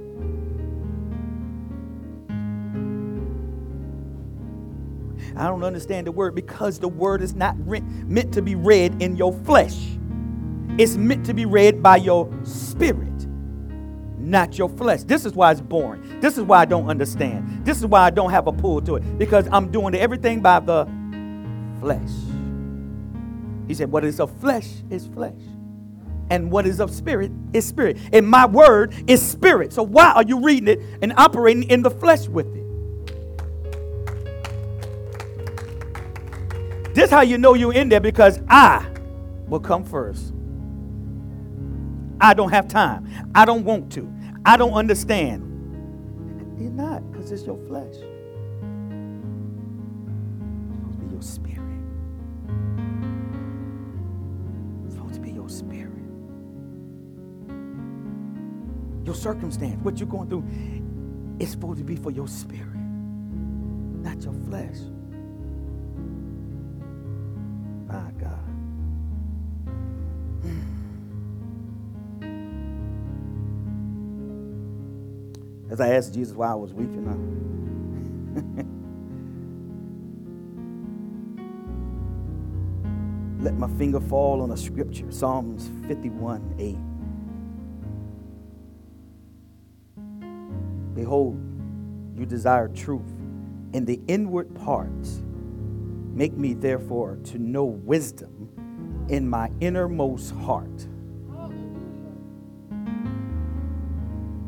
I 5.37 5.49
don't 5.49 5.65
understand 5.65 6.07
the 6.07 6.13
word 6.13 6.37
because 6.37 6.79
the 6.79 6.89
word 6.89 7.23
is 7.23 7.35
not 7.35 7.57
re- 7.69 7.81
meant 8.07 8.33
to 8.35 8.43
be 8.43 8.55
read 8.55 9.03
in 9.03 9.17
your 9.17 9.33
flesh. 9.33 9.77
It's 10.79 10.97
meant 10.97 11.27
to 11.27 11.35
be 11.35 11.45
read 11.45 11.83
by 11.83 11.97
your 11.97 12.31
spirit, 12.45 13.27
not 14.17 14.59
your 14.59 14.69
flesh. 14.69 15.03
This 15.03 15.27
is 15.27 15.33
why 15.35 15.51
it's 15.51 15.61
boring. 15.61 16.21
This 16.21 16.39
is 16.39 16.45
why 16.45 16.61
I 16.61 16.65
don't 16.67 16.89
understand. 16.89 17.65
This 17.65 17.79
is 17.79 17.87
why 17.87 18.03
I 18.03 18.11
don't 18.11 18.31
have 18.31 18.47
a 18.47 18.53
pull 18.53 18.81
to 18.83 18.97
it 18.97 19.19
because 19.19 19.49
I'm 19.51 19.73
doing 19.73 19.97
everything 19.97 20.41
by 20.41 20.61
the 20.61 20.89
flesh. 21.81 22.32
He 23.69 23.75
said, 23.75 23.91
What 23.91 24.05
is 24.05 24.21
of 24.21 24.37
flesh 24.41 24.69
is 24.91 25.07
flesh. 25.09 25.35
And 26.31 26.51
what 26.51 26.67
is 26.67 26.81
of 26.81 26.91
spirit 26.91 27.31
is 27.53 27.67
spirit. 27.67 27.99
And 28.13 28.27
my 28.27 28.47
word 28.47 28.95
is 29.07 29.23
spirit. 29.23 29.73
So 29.73 29.83
why 29.83 30.13
are 30.13 30.23
you 30.23 30.41
reading 30.43 30.69
it 30.69 30.81
and 31.03 31.13
operating 31.17 31.65
in 31.65 31.83
the 31.83 31.91
flesh 31.91 32.29
with 32.29 32.47
it? 32.57 32.63
This 36.95 37.11
how 37.11 37.23
you 37.23 37.39
know 37.39 37.55
you're 37.55 37.75
in 37.75 37.89
there 37.89 38.01
because 38.01 38.41
I 38.49 38.87
will 39.47 39.61
come 39.61 39.85
first. 39.85 40.33
I 42.21 42.35
don't 42.35 42.51
have 42.51 42.69
time. 42.69 43.09
I 43.35 43.45
don't 43.45 43.65
want 43.65 43.93
to. 43.95 44.13
I 44.45 44.57
don't 44.57 44.75
understand. 44.75 45.43
You're 46.59 46.71
not 46.71 47.11
because 47.11 47.33
it's 47.33 47.45
your 47.45 47.59
flesh. 47.67 47.95
Your 59.13 59.21
circumstance, 59.21 59.77
what 59.85 60.01
you're 60.01 60.09
going 60.09 60.31
through, 60.31 60.43
it's 61.39 61.51
supposed 61.51 61.77
to 61.77 61.85
be 61.85 61.97
for 61.97 62.11
your 62.11 62.27
spirit, 62.27 62.75
not 62.75 64.23
your 64.23 64.33
flesh. 64.49 64.79
My 67.87 68.11
God. 68.19 68.39
As 75.71 75.83
I 75.83 75.89
asked 75.89 76.15
Jesus 76.15 76.35
why 76.35 76.51
I 76.51 76.55
was 76.55 76.73
weeping, 76.73 77.07
I 77.07 77.13
let 83.45 83.59
my 83.59 83.69
finger 83.77 84.01
fall 84.01 84.41
on 84.41 84.53
a 84.53 84.57
scripture, 84.57 85.13
Psalms 85.13 85.69
51 85.87 86.55
8. 86.59 86.92
Behold, 91.03 91.37
you 92.17 92.25
desire 92.27 92.69
truth 92.69 93.11
in 93.73 93.85
the 93.85 94.01
inward 94.07 94.55
parts 94.55 95.23
Make 96.15 96.35
me, 96.35 96.53
therefore, 96.53 97.19
to 97.25 97.39
know 97.39 97.65
wisdom 97.65 98.51
in 99.09 99.29
my 99.29 99.51
innermost 99.61 100.35
heart. 100.35 100.87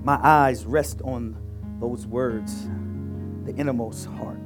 My 0.03 0.19
eyes 0.23 0.67
rest 0.67 1.01
on 1.03 1.37
those 1.81 2.07
words, 2.07 2.69
the 3.45 3.55
innermost 3.57 4.07
heart. 4.07 4.39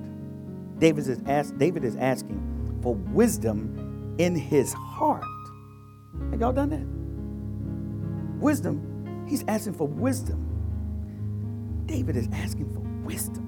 David 0.79 1.09
is, 1.09 1.21
ask, 1.27 1.57
David 1.59 1.85
is 1.85 1.97
asking 1.97 2.79
for 2.83 2.95
wisdom 2.95 4.15
in 4.19 4.37
his 4.37 4.73
heart. 4.73 5.25
Have 6.31 6.41
y'all 6.41 6.53
done 6.53 6.71
that? 6.71 8.41
Wisdom, 8.41 9.27
he's 9.29 9.45
asking 9.49 9.75
for 9.75 9.89
wisdom. 9.89 10.48
David 11.89 12.17
is 12.17 12.29
asking 12.33 12.73
for 12.73 12.81
wisdom 13.05 13.45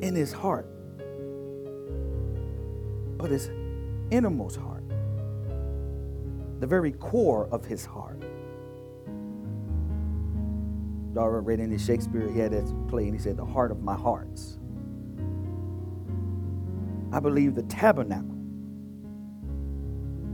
in 0.00 0.14
his 0.14 0.32
heart 0.32 0.66
but 3.18 3.30
his 3.32 3.50
innermost 4.10 4.56
heart, 4.56 4.84
the 6.60 6.66
very 6.66 6.92
core 6.92 7.48
of 7.50 7.64
his 7.64 7.84
heart. 7.84 8.22
Dara 11.14 11.40
read 11.40 11.58
in 11.58 11.70
his 11.70 11.84
Shakespeare, 11.84 12.30
he 12.30 12.38
had 12.38 12.52
that 12.52 12.64
play, 12.88 13.04
and 13.04 13.14
he 13.14 13.18
said, 13.18 13.36
The 13.36 13.44
heart 13.44 13.72
of 13.72 13.82
my 13.82 13.96
hearts. 13.96 14.58
I 17.12 17.18
believe 17.20 17.54
the 17.54 17.62
tabernacle 17.64 18.36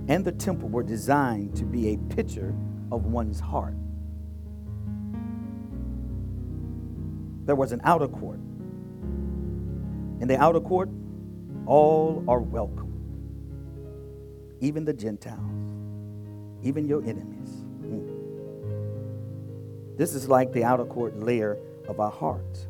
and 0.09 0.25
the 0.25 0.33
temple 0.33 0.69
were 0.69 0.83
designed 0.83 1.57
to 1.57 1.64
be 1.64 1.95
a 1.95 1.97
picture 2.14 2.55
of 2.93 3.07
one's 3.07 3.40
heart. 3.40 3.77
There 7.44 7.57
was 7.57 7.72
an 7.72 7.80
outer 7.85 8.09
court. 8.09 8.40
In 10.20 10.28
the 10.28 10.38
outer 10.38 10.61
court, 10.61 10.88
all 11.66 12.24
are 12.28 12.40
welcome, 12.40 12.92
even 14.61 14.85
the 14.85 14.92
Gentiles, 14.92 15.40
even 16.62 16.87
your 16.87 17.02
enemies. 17.02 17.64
Mm. 17.83 18.07
This 19.98 20.14
is 20.14 20.28
like 20.28 20.52
the 20.52 20.64
outer 20.64 20.85
court 20.85 21.18
layer 21.18 21.59
of 21.88 22.00
our 22.00 22.11
hearts 22.11 22.66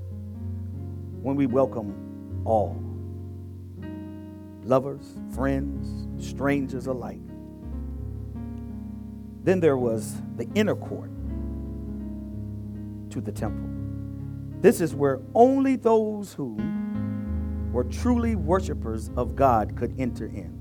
when 1.23 1.37
we 1.37 1.47
welcome 1.47 2.43
all 2.45 2.81
lovers, 4.65 5.19
friends, 5.35 6.09
strangers 6.27 6.87
alike. 6.87 7.21
Then 9.43 9.61
there 9.61 9.77
was 9.77 10.17
the 10.37 10.49
inner 10.55 10.75
court 10.75 11.11
to 13.11 13.21
the 13.21 13.31
temple. 13.31 13.74
This 14.65 14.81
is 14.81 14.95
where 14.95 15.21
only 15.35 15.77
those 15.77 16.33
who 16.33 16.57
were 17.71 17.85
truly 17.85 18.35
worshipers 18.35 19.11
of 19.15 19.37
God 19.37 19.77
could 19.77 19.95
enter 20.01 20.25
in. 20.25 20.59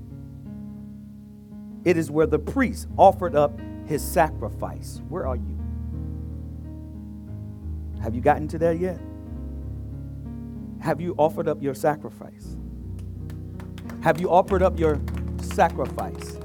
It 1.86 1.96
is 1.96 2.10
where 2.10 2.26
the 2.26 2.38
priest 2.38 2.86
offered 2.98 3.34
up 3.34 3.58
his 3.86 4.02
sacrifice. 4.02 5.00
Where 5.08 5.26
are 5.26 5.36
you? 5.36 5.58
Have 8.02 8.14
you 8.14 8.20
gotten 8.20 8.46
to 8.48 8.58
that 8.58 8.78
yet? 8.78 9.00
Have 10.82 11.00
you 11.00 11.14
offered 11.16 11.48
up 11.48 11.62
your 11.62 11.74
sacrifice? 11.74 12.58
Have 14.02 14.20
you 14.20 14.28
offered 14.28 14.62
up 14.62 14.78
your 14.78 15.00
sacrifice? 15.40 16.36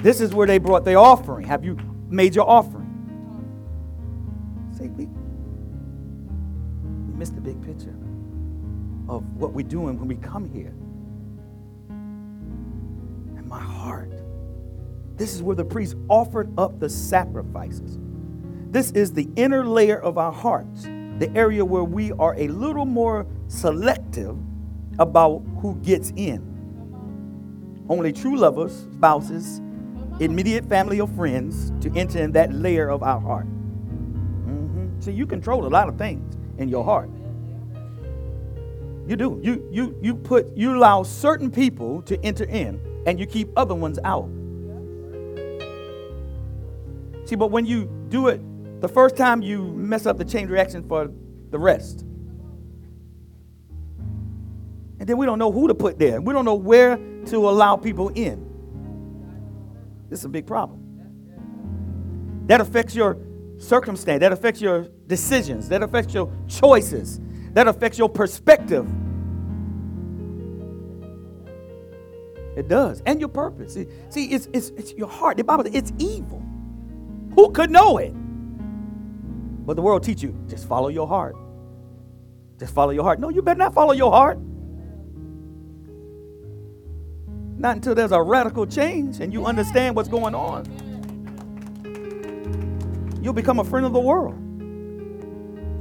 This 0.00 0.22
is 0.22 0.34
where 0.34 0.46
they 0.46 0.56
brought 0.56 0.86
their 0.86 0.96
offering. 0.96 1.46
Have 1.46 1.62
you 1.62 1.76
made 2.08 2.34
your 2.34 2.48
offering? 2.48 2.83
We, 4.88 5.06
we 7.06 7.18
missed 7.18 7.34
the 7.34 7.40
big 7.40 7.62
picture 7.62 7.96
of 9.08 9.24
what 9.36 9.52
we're 9.52 9.66
doing 9.66 9.98
when 9.98 10.08
we 10.08 10.16
come 10.16 10.44
here. 10.50 10.74
And 13.38 13.46
my 13.46 13.60
heart. 13.60 14.12
This 15.16 15.34
is 15.34 15.42
where 15.42 15.56
the 15.56 15.64
priest 15.64 15.96
offered 16.08 16.52
up 16.58 16.80
the 16.80 16.88
sacrifices. 16.88 17.98
This 18.70 18.90
is 18.92 19.12
the 19.12 19.28
inner 19.36 19.64
layer 19.64 20.00
of 20.00 20.18
our 20.18 20.32
hearts, 20.32 20.82
the 20.82 21.30
area 21.36 21.64
where 21.64 21.84
we 21.84 22.10
are 22.12 22.34
a 22.36 22.48
little 22.48 22.84
more 22.84 23.26
selective 23.46 24.36
about 24.98 25.42
who 25.60 25.76
gets 25.76 26.12
in. 26.16 26.50
Only 27.88 28.12
true 28.12 28.36
lovers, 28.36 28.86
spouses, 28.94 29.60
immediate 30.20 30.68
family 30.68 31.00
or 31.00 31.08
friends 31.08 31.72
to 31.80 31.92
enter 31.94 32.18
in 32.20 32.32
that 32.32 32.52
layer 32.52 32.88
of 32.88 33.02
our 33.02 33.20
heart. 33.20 33.46
Mm-hmm. 35.10 35.18
You 35.18 35.26
control 35.26 35.66
a 35.66 35.68
lot 35.68 35.88
of 35.88 35.96
things 35.96 36.36
in 36.58 36.68
your 36.68 36.84
heart. 36.84 37.10
You 39.06 39.16
do. 39.16 39.40
You 39.42 39.68
you 39.70 39.98
you 40.00 40.14
put 40.14 40.56
you 40.56 40.74
allow 40.74 41.02
certain 41.02 41.50
people 41.50 42.02
to 42.02 42.18
enter 42.24 42.44
in 42.44 42.80
and 43.06 43.20
you 43.20 43.26
keep 43.26 43.50
other 43.56 43.74
ones 43.74 43.98
out. 44.04 44.28
See, 47.26 47.36
but 47.36 47.50
when 47.50 47.66
you 47.66 47.88
do 48.08 48.28
it 48.28 48.40
the 48.80 48.88
first 48.88 49.16
time 49.16 49.40
you 49.40 49.62
mess 49.62 50.04
up 50.04 50.18
the 50.18 50.24
chain 50.24 50.46
reaction 50.46 50.86
for 50.86 51.10
the 51.50 51.58
rest. 51.58 52.04
And 54.98 55.08
then 55.08 55.16
we 55.16 55.24
don't 55.26 55.38
know 55.38 55.50
who 55.50 55.68
to 55.68 55.74
put 55.74 55.98
there. 55.98 56.20
We 56.20 56.34
don't 56.34 56.44
know 56.44 56.54
where 56.54 56.96
to 56.96 57.48
allow 57.48 57.76
people 57.76 58.10
in. 58.10 58.44
This 60.10 60.18
is 60.18 60.26
a 60.26 60.28
big 60.28 60.46
problem. 60.46 60.80
That 62.46 62.60
affects 62.60 62.94
your 62.94 63.16
circumstance, 63.58 64.20
that 64.20 64.32
affects 64.32 64.60
your 64.60 64.88
decisions, 65.06 65.68
that 65.68 65.82
affects 65.82 66.14
your 66.14 66.30
choices, 66.48 67.20
that 67.52 67.68
affects 67.68 67.98
your 67.98 68.08
perspective. 68.08 68.86
It 72.56 72.68
does. 72.68 73.02
And 73.04 73.20
your 73.20 73.28
purpose. 73.28 73.74
See, 73.74 74.24
it's, 74.26 74.48
it's, 74.52 74.68
it's 74.70 74.92
your 74.92 75.08
heart. 75.08 75.36
The 75.36 75.44
Bible, 75.44 75.64
it's 75.72 75.92
evil. 75.98 76.40
Who 77.34 77.50
could 77.50 77.70
know 77.70 77.98
it? 77.98 78.12
But 79.66 79.74
the 79.74 79.82
world 79.82 80.04
teach 80.04 80.22
you 80.22 80.38
just 80.48 80.68
follow 80.68 80.88
your 80.88 81.08
heart. 81.08 81.34
Just 82.58 82.72
follow 82.72 82.92
your 82.92 83.02
heart. 83.02 83.18
No, 83.18 83.28
you 83.30 83.42
better 83.42 83.58
not 83.58 83.74
follow 83.74 83.92
your 83.92 84.12
heart. 84.12 84.38
Not 87.56 87.76
until 87.76 87.94
there's 87.94 88.12
a 88.12 88.22
radical 88.22 88.66
change 88.66 89.20
and 89.20 89.32
you 89.32 89.46
understand 89.46 89.96
what's 89.96 90.08
going 90.08 90.34
on. 90.34 90.64
You'll 93.20 93.32
become 93.32 93.58
a 93.58 93.64
friend 93.64 93.86
of 93.86 93.92
the 93.92 94.00
world 94.00 94.43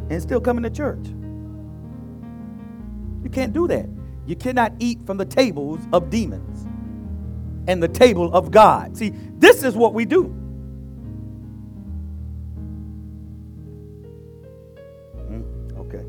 and 0.09 0.21
still 0.21 0.41
coming 0.41 0.63
to 0.63 0.69
church. 0.69 1.05
You 3.23 3.29
can't 3.29 3.53
do 3.53 3.67
that. 3.67 3.87
You 4.25 4.35
cannot 4.35 4.73
eat 4.79 5.05
from 5.05 5.17
the 5.17 5.25
tables 5.25 5.79
of 5.93 6.09
demons 6.09 6.67
and 7.67 7.81
the 7.81 7.87
table 7.87 8.33
of 8.33 8.51
God. 8.51 8.97
See, 8.97 9.13
this 9.37 9.63
is 9.63 9.75
what 9.75 9.93
we 9.93 10.05
do. 10.05 10.35
Okay. 15.77 16.05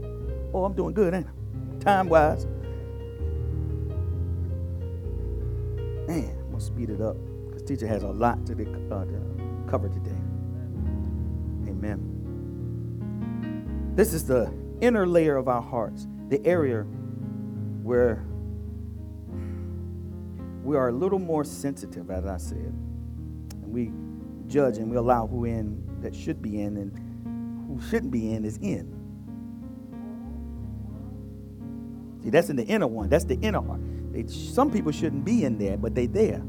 Oh, 0.55 0.65
I'm 0.65 0.75
doing 0.75 0.95
good, 0.95 1.15
ain't 1.15 1.27
I? 1.27 1.79
Time 1.85 2.09
wise. 2.09 2.47
Man, 6.07 6.31
I'm 6.31 6.47
going 6.49 6.59
to 6.59 6.61
speed 6.61 6.91
it 6.91 7.01
up 7.01 7.17
because 7.47 7.63
teacher 7.63 7.87
has 7.87 8.03
a 8.03 8.09
lot 8.09 8.45
to, 8.47 8.53
uh, 8.53 9.05
to 9.05 9.67
cover 9.69 9.89
today. 9.89 10.19
Amen. 11.69 12.14
This 13.95 14.13
is 14.13 14.27
the 14.27 14.53
inner 14.81 15.07
layer 15.07 15.37
of 15.37 15.47
our 15.47 15.63
hearts, 15.63 16.09
the 16.29 16.45
area 16.45 16.83
where 17.83 18.25
we 20.65 20.77
are 20.77 20.89
a 20.89 20.93
little 20.93 21.21
more 21.21 21.45
sensitive, 21.45 22.11
as 22.11 22.27
I 22.27 22.39
said. 22.39 22.75
And 23.63 23.69
we 23.69 23.93
judge 24.49 24.79
and 24.79 24.91
we 24.91 24.97
allow 24.97 25.29
who 25.29 25.45
in 25.45 25.81
that 26.01 26.15
should 26.15 26.43
be 26.43 26.61
in 26.61 26.77
and 26.77 27.69
who 27.69 27.81
shouldn't 27.89 28.11
be 28.11 28.33
in 28.33 28.45
is 28.45 28.57
in. 28.59 29.01
See, 32.25 32.31
that's 32.31 32.49
in 32.49 32.57
the 32.57 32.65
inner 32.65 32.87
one. 32.87 33.09
That's 33.09 33.25
the 33.25 33.39
inner 33.41 33.61
heart. 33.61 33.81
They, 34.13 34.27
some 34.27 34.73
people 34.73 34.91
shouldn't 34.91 35.25
be 35.25 35.45
in 35.45 35.57
there, 35.59 35.77
but 35.77 35.95
they 35.95 36.07
there. 36.07 36.43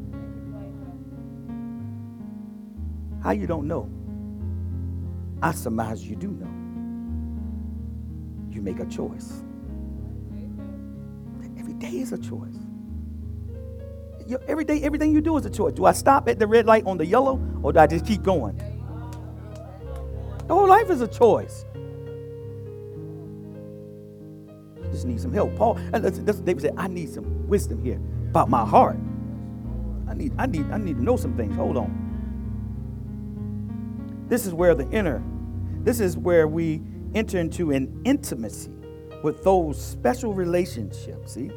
How 3.22 3.32
you 3.32 3.46
don't 3.46 3.68
know? 3.68 3.90
I 5.44 5.52
surmise 5.52 6.04
you 6.04 6.16
do 6.16 6.32
know. 6.32 6.55
Make 8.66 8.80
a 8.80 8.86
choice. 8.86 9.44
Every 11.58 11.74
day 11.76 12.00
is 12.00 12.12
a 12.12 12.18
choice. 12.18 12.58
Every 14.48 14.66
day, 14.66 14.82
everything 14.82 15.14
you 15.14 15.22
do 15.22 15.38
is 15.38 15.46
a 15.46 15.50
choice. 15.50 15.74
Do 15.74 15.86
I 15.86 15.94
stop 15.94 16.28
at 16.28 16.40
the 16.40 16.48
red 16.48 16.66
light 16.66 16.86
on 16.86 16.98
the 16.98 17.06
yellow, 17.06 17.40
or 17.64 17.72
do 17.72 17.80
I 17.80 17.88
just 17.88 18.06
keep 18.06 18.24
going? 18.24 18.58
The 20.48 20.54
whole 20.54 20.68
life 20.68 20.90
is 20.90 21.00
a 21.02 21.08
choice 21.08 21.64
just 24.96 25.06
need 25.06 25.20
some 25.20 25.34
help. 25.34 25.56
Paul, 25.56 25.78
and 25.94 26.04
that's, 26.04 26.20
David 26.20 26.62
said, 26.62 26.74
I 26.78 26.88
need 26.88 27.10
some 27.10 27.48
wisdom 27.48 27.84
here 27.84 28.00
about 28.30 28.50
my 28.50 28.66
heart. 28.66 28.98
I 30.08 30.14
need, 30.14 30.34
I 30.38 30.46
need, 30.46 30.72
I 30.72 30.78
need 30.78 30.98
to 30.98 31.04
know 31.04 31.18
some 31.18 31.36
things. 31.36 31.56
Hold 31.56 31.78
on. 31.78 32.02
This 34.30 34.46
is 34.46 34.54
where 34.54 34.74
the 34.74 34.90
inner, 34.92 35.22
this 35.84 36.00
is 36.00 36.18
where 36.18 36.48
we 36.48 36.82
enter 37.16 37.40
into 37.40 37.72
an 37.72 38.02
intimacy 38.06 38.72
with 39.24 39.44
those 39.44 39.82
special 39.82 40.34
relationships. 40.34 41.34
See? 41.34 41.50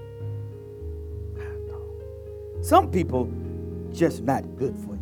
Some 2.62 2.90
people 2.90 3.30
just 3.92 4.22
not 4.22 4.42
good 4.56 4.76
for 4.76 4.94
you. 4.94 4.98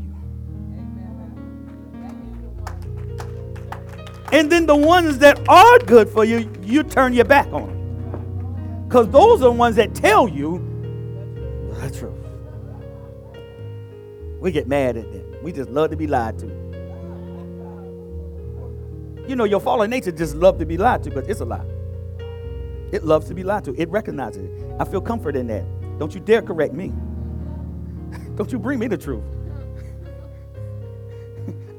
And 4.32 4.50
then 4.50 4.66
the 4.66 4.76
ones 4.76 5.18
that 5.18 5.48
are 5.48 5.78
good 5.80 6.08
for 6.08 6.24
you, 6.24 6.50
you 6.62 6.82
turn 6.82 7.12
your 7.12 7.24
back 7.24 7.46
on. 7.52 8.84
Because 8.88 9.08
those 9.10 9.40
are 9.40 9.44
the 9.44 9.52
ones 9.52 9.76
that 9.76 9.94
tell 9.94 10.28
you 10.28 10.58
the 11.80 11.90
truth. 11.90 12.12
We 14.40 14.52
get 14.52 14.66
mad 14.66 14.96
at 14.96 15.12
them. 15.12 15.24
We 15.42 15.52
just 15.52 15.70
love 15.70 15.90
to 15.90 15.96
be 15.96 16.06
lied 16.06 16.38
to. 16.40 16.65
You 19.28 19.34
know, 19.34 19.44
your 19.44 19.60
fallen 19.60 19.90
nature 19.90 20.12
just 20.12 20.36
love 20.36 20.58
to 20.58 20.66
be 20.66 20.76
lied 20.76 21.02
to, 21.04 21.10
but 21.10 21.28
it's 21.28 21.40
a 21.40 21.44
lie. 21.44 21.64
It 22.92 23.04
loves 23.04 23.26
to 23.28 23.34
be 23.34 23.42
lied 23.42 23.64
to. 23.64 23.74
It 23.80 23.88
recognizes 23.88 24.44
it. 24.44 24.50
I 24.78 24.84
feel 24.84 25.00
comfort 25.00 25.34
in 25.36 25.48
that. 25.48 25.64
Don't 25.98 26.14
you 26.14 26.20
dare 26.20 26.42
correct 26.42 26.72
me. 26.72 26.92
don't 28.36 28.52
you 28.52 28.58
bring 28.58 28.78
me 28.78 28.86
the 28.86 28.96
truth. 28.96 29.24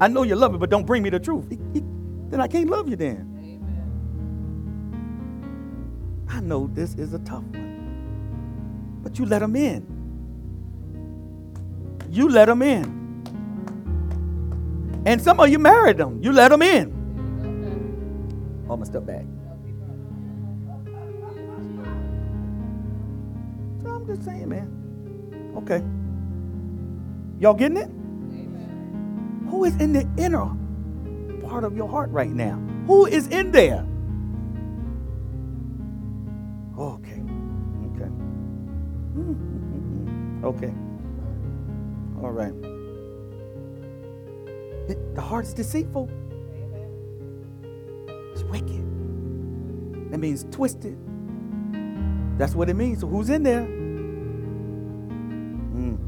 I 0.00 0.08
know 0.08 0.22
you 0.22 0.36
love 0.36 0.52
me, 0.52 0.58
but 0.58 0.68
don't 0.68 0.84
bring 0.86 1.02
me 1.02 1.10
the 1.10 1.18
truth. 1.18 1.48
then 1.48 2.40
I 2.40 2.48
can't 2.48 2.68
love 2.68 2.88
you 2.88 2.96
then. 2.96 3.34
I 6.28 6.40
know 6.40 6.68
this 6.74 6.94
is 6.94 7.14
a 7.14 7.18
tough 7.20 7.44
one. 7.44 9.00
But 9.02 9.18
you 9.18 9.24
let 9.24 9.38
them 9.38 9.56
in. 9.56 9.86
You 12.10 12.28
let 12.28 12.46
them 12.46 12.60
in. 12.62 12.98
And 15.06 15.22
some 15.22 15.40
of 15.40 15.48
you 15.48 15.58
married 15.58 15.96
them. 15.96 16.22
You 16.22 16.32
let 16.32 16.50
them 16.50 16.60
in. 16.62 16.97
Going 18.68 18.80
to 18.80 18.86
step 18.86 19.06
back. 19.06 19.24
So 23.82 23.88
I'm 23.88 24.06
just 24.06 24.24
saying, 24.24 24.48
man. 24.48 25.54
Okay. 25.56 25.82
Y'all 27.40 27.54
getting 27.54 27.78
it? 27.78 27.88
Who 29.48 29.64
is 29.64 29.74
in 29.76 29.94
the 29.94 30.06
inner 30.18 30.54
part 31.48 31.64
of 31.64 31.76
your 31.76 31.88
heart 31.88 32.10
right 32.10 32.30
now? 32.30 32.56
Who 32.86 33.06
is 33.06 33.28
in 33.28 33.52
there? 33.52 33.86
Okay. 36.78 37.22
Okay. 37.94 38.10
Okay. 40.44 40.72
All 42.22 42.30
right. 42.30 42.54
The 45.16 45.20
heart 45.20 45.46
is 45.46 45.52
deceitful. 45.52 46.08
Wicked. 48.50 50.10
That 50.10 50.18
means 50.18 50.44
twisted. 50.50 50.98
That's 52.38 52.54
what 52.54 52.68
it 52.70 52.74
means. 52.74 53.00
So 53.00 53.06
who's 53.06 53.30
in 53.30 53.42
there? 53.42 53.62
Mm. 55.62 55.98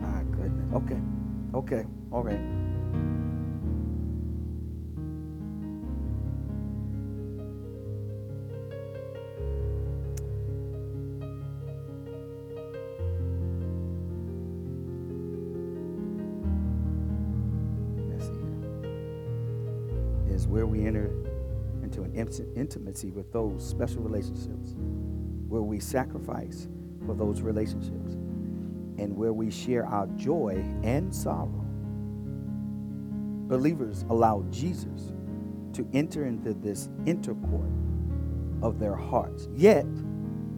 My 0.00 0.22
goodness. 0.36 0.74
Okay. 0.74 1.00
Okay. 1.54 1.86
All 2.10 2.22
right. 2.22 2.40
Intimacy 22.56 23.10
with 23.10 23.32
those 23.32 23.66
special 23.66 24.02
relationships, 24.02 24.74
where 25.48 25.62
we 25.62 25.78
sacrifice 25.78 26.68
for 27.06 27.14
those 27.14 27.40
relationships, 27.42 28.14
and 28.98 29.16
where 29.16 29.32
we 29.32 29.50
share 29.50 29.86
our 29.86 30.06
joy 30.16 30.64
and 30.82 31.14
sorrow. 31.14 31.64
Believers 33.48 34.04
allow 34.10 34.44
Jesus 34.50 35.12
to 35.74 35.86
enter 35.92 36.26
into 36.26 36.54
this 36.54 36.88
inner 37.06 37.34
courts 37.34 37.82
of 38.62 38.78
their 38.78 38.94
hearts. 38.94 39.48
Yet, 39.54 39.86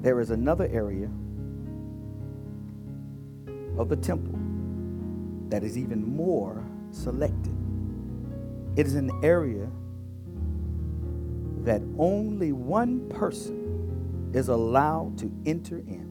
there 0.03 0.21
is 0.21 0.31
another 0.31 0.69
area 0.71 1.11
of 3.79 3.89
the 3.89 3.97
temple 3.97 4.39
that 5.49 5.65
is 5.65 5.77
even 5.77 6.05
more 6.07 6.65
selected. 6.91 7.55
It 8.77 8.87
is 8.87 8.95
an 8.95 9.11
area 9.23 9.69
that 11.67 11.83
only 11.99 12.53
one 12.53 13.09
person 13.09 14.31
is 14.33 14.49
allowed 14.49 15.19
to 15.19 15.31
enter 15.47 15.79
in. 15.79 16.07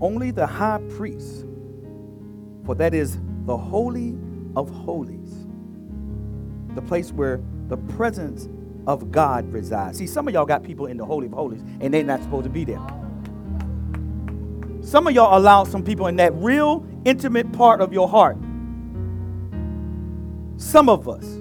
Only 0.00 0.30
the 0.30 0.46
high 0.46 0.80
priest, 0.96 1.44
for 2.64 2.74
that 2.76 2.94
is 2.94 3.18
the 3.44 3.56
Holy 3.56 4.16
of 4.56 4.70
Holies, 4.70 5.46
the 6.74 6.80
place 6.80 7.12
where 7.12 7.42
the 7.68 7.76
presence 7.76 8.48
of 8.86 9.12
God 9.12 9.52
resides. 9.52 9.98
See, 9.98 10.06
some 10.06 10.26
of 10.26 10.32
y'all 10.32 10.46
got 10.46 10.62
people 10.62 10.86
in 10.86 10.96
the 10.96 11.04
Holy 11.04 11.26
of 11.26 11.32
Holies 11.32 11.60
and 11.80 11.92
they're 11.92 12.02
not 12.02 12.22
supposed 12.22 12.44
to 12.44 12.50
be 12.50 12.64
there. 12.64 12.80
Some 14.80 15.06
of 15.06 15.14
y'all 15.14 15.36
allow 15.36 15.64
some 15.64 15.84
people 15.84 16.06
in 16.06 16.16
that 16.16 16.32
real 16.36 16.86
intimate 17.04 17.52
part 17.52 17.82
of 17.82 17.92
your 17.92 18.08
heart. 18.08 18.38
Some 20.56 20.88
of 20.88 21.06
us 21.06 21.39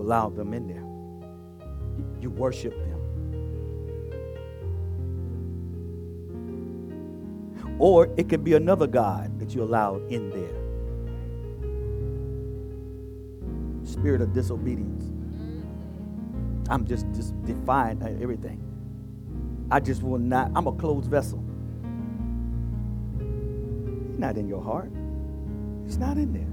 allow 0.00 0.28
them 0.28 0.54
in 0.54 0.66
there. 0.66 0.84
You 2.20 2.30
worship 2.30 2.72
them. 2.78 2.92
Or 7.78 8.08
it 8.16 8.28
could 8.28 8.44
be 8.44 8.54
another 8.54 8.86
God 8.86 9.38
that 9.40 9.54
you 9.54 9.62
allow 9.62 9.96
in 10.08 10.30
there. 10.30 10.60
Spirit 13.84 14.20
of 14.20 14.32
disobedience. 14.32 15.04
I'm 16.70 16.86
just, 16.86 17.06
just 17.12 17.34
defying 17.44 18.00
everything. 18.22 18.60
I 19.70 19.80
just 19.80 20.02
will 20.02 20.18
not, 20.18 20.50
I'm 20.54 20.66
a 20.66 20.72
closed 20.72 21.10
vessel. 21.10 21.42
He's 24.08 24.18
not 24.18 24.36
in 24.36 24.46
your 24.48 24.62
heart. 24.62 24.92
He's 25.84 25.98
not 25.98 26.16
in 26.18 26.32
there. 26.32 26.48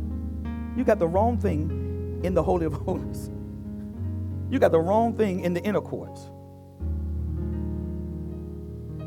You 0.75 0.83
got 0.83 0.99
the 0.99 1.07
wrong 1.07 1.37
thing 1.37 1.88
in 2.23 2.33
the 2.33 2.43
Holy 2.43 2.65
of 2.65 2.73
Holies. 2.85 3.29
You 4.49 4.59
got 4.59 4.71
the 4.71 4.79
wrong 4.79 5.15
thing 5.15 5.41
in 5.41 5.53
the 5.53 5.61
inner 5.61 5.81
courts. 5.81 6.29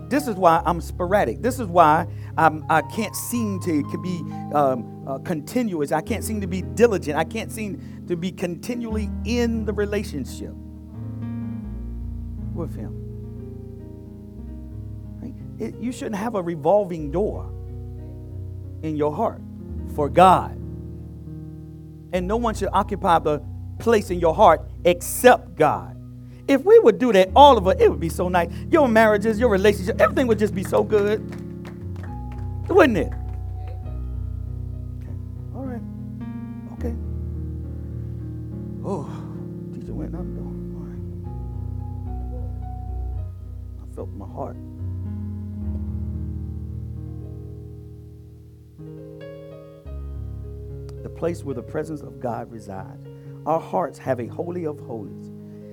This 0.09 0.29
is 0.29 0.37
why 0.37 0.63
I'm 0.67 0.81
sporadic. 0.83 1.41
This 1.41 1.59
is 1.59 1.67
why 1.69 2.07
I'm, 2.37 2.65
I 2.69 2.83
can 2.83 3.05
not 3.05 3.17
seem 3.17 3.61
to, 3.61 3.83
to 3.91 3.99
be 3.99 4.19
um, 4.55 5.09
uh, 5.09 5.19
continuous. 5.21 5.91
I 5.91 6.03
can't 6.03 6.23
seem 6.23 6.41
to 6.43 6.47
be 6.47 6.61
diligent. 6.61 7.17
I 7.17 7.25
can't 7.25 7.51
seem 7.51 8.05
to 8.09 8.17
be 8.17 8.31
continually 8.31 9.11
in 9.25 9.65
the 9.65 9.73
relationship 9.73 10.53
with 12.55 12.77
Him. 12.77 12.93
Right? 15.23 15.35
It, 15.59 15.81
you 15.81 15.93
shouldn't 15.93 16.17
have 16.17 16.35
a 16.35 16.43
revolving 16.43 17.11
door 17.11 17.51
in 18.83 18.97
your 18.97 19.15
heart 19.15 19.41
for 19.95 20.11
God. 20.11 20.59
And 22.13 22.29
no 22.29 22.37
one 22.37 22.55
should 22.55 22.71
occupy 22.73 23.19
the 23.19 23.43
place 23.79 24.11
in 24.11 24.21
your 24.21 24.35
heart 24.35 24.63
except 24.85 25.57
God. 25.57 25.97
If 26.49 26.65
we 26.65 26.79
would 26.81 26.99
do 26.99 27.13
that, 27.13 27.31
all 27.35 27.57
of 27.57 27.67
us, 27.69 27.77
it 27.79 27.89
would 27.91 28.01
be 28.01 28.09
so 28.09 28.29
nice. 28.29 28.51
Your 28.71 28.89
marriages, 28.89 29.39
your 29.39 29.49
relationship, 29.49 30.01
everything 30.01 30.27
would 30.27 30.39
just 30.39 30.55
be 30.55 30.65
so 30.65 30.83
good. 30.83 31.21
Wouldn't 32.69 32.99
it? 32.99 33.13
Place 51.23 51.45
where 51.45 51.55
the 51.55 51.63
presence 51.63 52.01
of 52.01 52.19
God 52.19 52.51
resides 52.51 53.07
our 53.47 53.61
hearts 53.61 53.97
have 53.97 54.19
a 54.19 54.27
holy 54.27 54.67
of 54.67 54.81
holies. 54.81 55.29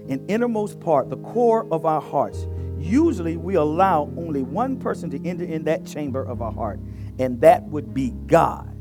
An 0.07 0.23
innermost 0.27 0.79
part, 0.79 1.09
the 1.09 1.17
core 1.17 1.67
of 1.71 1.87
our 1.87 1.99
hearts. 1.99 2.45
Usually 2.77 3.35
we 3.35 3.55
allow 3.55 4.03
only 4.15 4.43
one 4.43 4.77
person 4.77 5.09
to 5.09 5.27
enter 5.27 5.45
in 5.45 5.63
that 5.63 5.87
chamber 5.87 6.23
of 6.23 6.43
our 6.43 6.51
heart, 6.51 6.79
and 7.17 7.41
that 7.41 7.63
would 7.63 7.95
be 7.95 8.11
God. 8.27 8.71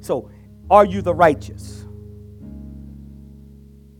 So, 0.00 0.30
are 0.70 0.86
you 0.86 1.02
the 1.02 1.14
righteous? 1.14 1.84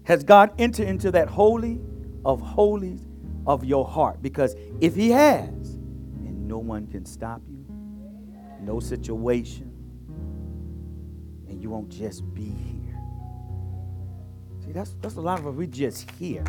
Has 0.04 0.24
God 0.24 0.54
entered 0.58 0.88
into 0.88 1.10
that 1.10 1.28
holy 1.28 1.82
of 2.24 2.40
holies 2.40 3.06
of 3.46 3.62
your 3.62 3.86
heart? 3.86 4.22
Because 4.22 4.56
if 4.80 4.94
He 4.94 5.10
has, 5.10 5.74
and 6.24 6.48
no 6.48 6.56
one 6.56 6.86
can 6.86 7.04
stop 7.04 7.42
you, 7.46 7.62
no 8.62 8.80
situation, 8.80 9.69
you 11.60 11.70
won't 11.70 11.88
just 11.88 12.32
be 12.34 12.44
here. 12.44 12.98
See, 14.64 14.72
that's, 14.72 14.94
that's 15.00 15.16
a 15.16 15.20
lot 15.20 15.38
of 15.38 15.46
us, 15.46 15.54
we 15.54 15.66
just 15.66 16.10
here. 16.12 16.44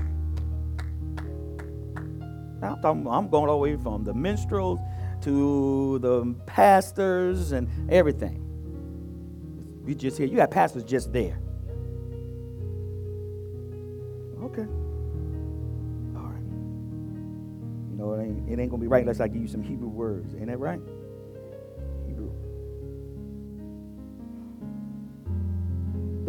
Now, 2.61 2.75
I'm, 2.75 2.81
talking, 2.81 3.07
I'm 3.07 3.27
going 3.29 3.49
all 3.49 3.57
the 3.57 3.63
way 3.63 3.75
from 3.75 4.03
the 4.03 4.13
minstrels 4.13 4.79
to 5.23 5.99
the 5.99 6.35
pastors 6.45 7.51
and 7.51 7.67
everything. 7.91 8.47
We 9.83 9.95
just 9.95 10.17
here. 10.17 10.27
You 10.27 10.37
got 10.37 10.51
pastors 10.51 10.83
just 10.83 11.11
there. 11.11 11.39
Okay. 14.43 14.67
All 16.15 16.27
right. 16.27 16.43
You 17.89 17.97
know, 17.97 18.13
it 18.13 18.23
ain't, 18.23 18.49
it 18.49 18.59
ain't 18.59 18.69
going 18.69 18.79
to 18.79 18.85
be 18.85 18.87
right 18.87 19.01
unless 19.01 19.19
I 19.19 19.27
give 19.27 19.41
you 19.41 19.47
some 19.47 19.63
Hebrew 19.63 19.89
words. 19.89 20.35
Ain't 20.35 20.47
that 20.47 20.59
right? 20.59 20.79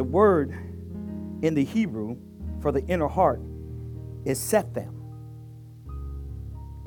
The 0.03 0.09
word 0.09 0.51
in 1.43 1.55
the 1.55 1.63
Hebrew 1.63 2.17
for 2.61 2.73
the 2.73 2.85
inner 2.87 3.07
heart 3.07 3.41
is 4.25 4.41
Satham. 4.41 4.93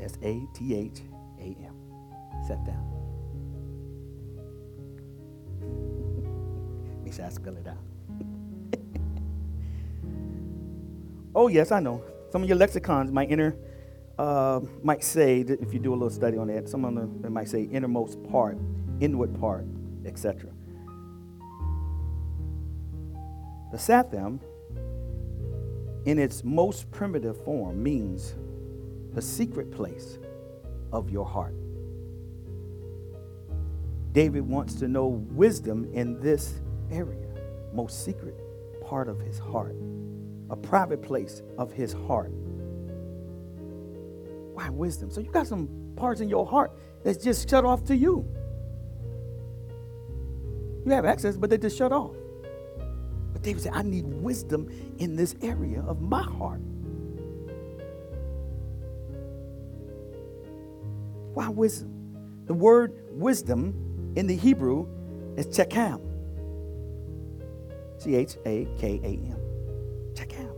S 0.01 0.17
A 0.21 0.45
T 0.53 0.75
H 0.75 0.99
A 1.39 1.55
M. 1.63 1.75
Satham. 2.45 2.83
Sure 7.15 7.23
I 7.23 7.29
spell 7.29 7.55
it 7.55 7.65
out. 7.65 7.77
oh, 11.35 11.47
yes, 11.47 11.71
I 11.71 11.79
know. 11.79 12.03
Some 12.33 12.43
of 12.43 12.49
your 12.49 12.57
lexicons 12.57 13.13
might 13.13 13.31
enter, 13.31 13.55
uh, 14.19 14.59
might 14.83 15.05
say, 15.05 15.39
if 15.39 15.73
you 15.73 15.79
do 15.79 15.93
a 15.93 15.95
little 15.95 16.09
study 16.09 16.37
on 16.37 16.47
that, 16.47 16.67
some 16.67 16.83
of 16.83 16.95
them 16.95 17.31
might 17.31 17.47
say 17.47 17.63
innermost 17.63 18.21
part, 18.23 18.57
inward 18.99 19.39
part, 19.39 19.65
etc. 20.05 20.49
The 23.75 23.81
Satham, 23.81 24.39
in 26.05 26.17
its 26.17 26.45
most 26.45 26.89
primitive 26.91 27.43
form, 27.43 27.83
means 27.83 28.33
the 29.13 29.21
secret 29.21 29.69
place 29.69 30.17
of 30.93 31.09
your 31.09 31.25
heart. 31.25 31.53
David 34.13 34.47
wants 34.47 34.75
to 34.75 34.87
know 34.87 35.07
wisdom 35.07 35.89
in 35.91 36.17
this 36.21 36.61
area, 36.89 37.27
most 37.73 38.05
secret 38.05 38.39
part 38.81 39.09
of 39.09 39.19
his 39.19 39.37
heart, 39.37 39.75
a 40.49 40.55
private 40.55 41.01
place 41.01 41.41
of 41.57 41.73
his 41.73 41.91
heart. 41.91 42.31
Why 44.53 44.69
wisdom? 44.69 45.11
So 45.11 45.19
you 45.19 45.29
got 45.31 45.47
some 45.47 45.67
parts 45.97 46.21
in 46.21 46.29
your 46.29 46.45
heart 46.45 46.71
that's 47.03 47.21
just 47.21 47.49
shut 47.49 47.65
off 47.65 47.83
to 47.87 47.95
you. 47.97 48.25
You 50.85 50.91
have 50.93 51.03
access, 51.03 51.35
but 51.35 51.49
they 51.49 51.57
just 51.57 51.77
shut 51.77 51.91
off. 51.91 52.15
David 53.45 53.61
said, 53.61 53.73
I 53.75 53.83
need 53.83 54.05
wisdom 54.07 54.67
in 54.97 55.15
this 55.15 55.35
area 55.43 55.83
of 55.87 56.01
my 56.01 56.23
heart. 56.23 56.61
Why 61.35 61.49
wisdom? 61.49 61.91
The 62.47 62.55
word 62.55 62.93
wisdom 63.11 64.13
in 64.15 64.25
the 64.25 64.35
Hebrew 64.35 64.87
is 65.37 65.45
chakam. 65.47 66.01
C 67.99 68.15
H 68.15 68.37
A 68.47 68.67
K 68.79 68.99
A 69.03 69.09
M. 69.09 69.37
Chakam. 70.13 70.55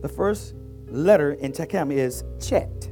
The 0.00 0.08
first 0.08 0.54
letter 0.88 1.32
in 1.34 1.52
chakam 1.52 1.92
is 1.92 2.24
chet. 2.40 2.90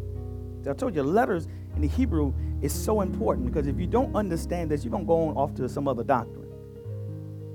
I 0.69 0.75
told 0.75 0.95
you, 0.95 1.03
letters 1.03 1.49
in 1.75 1.81
the 1.81 1.89
Hebrew 1.89 2.35
is 2.61 2.73
so 2.73 3.01
important 3.01 3.47
because 3.47 3.67
if 3.67 3.79
you 3.79 3.87
don't 3.87 4.15
understand 4.15 4.71
this, 4.71 4.85
you're 4.85 4.91
going 4.91 5.05
to 5.05 5.09
go 5.09 5.29
on 5.29 5.37
off 5.37 5.55
to 5.55 5.69
some 5.71 5.89
other 5.89 6.05
doctrine. 6.05 6.44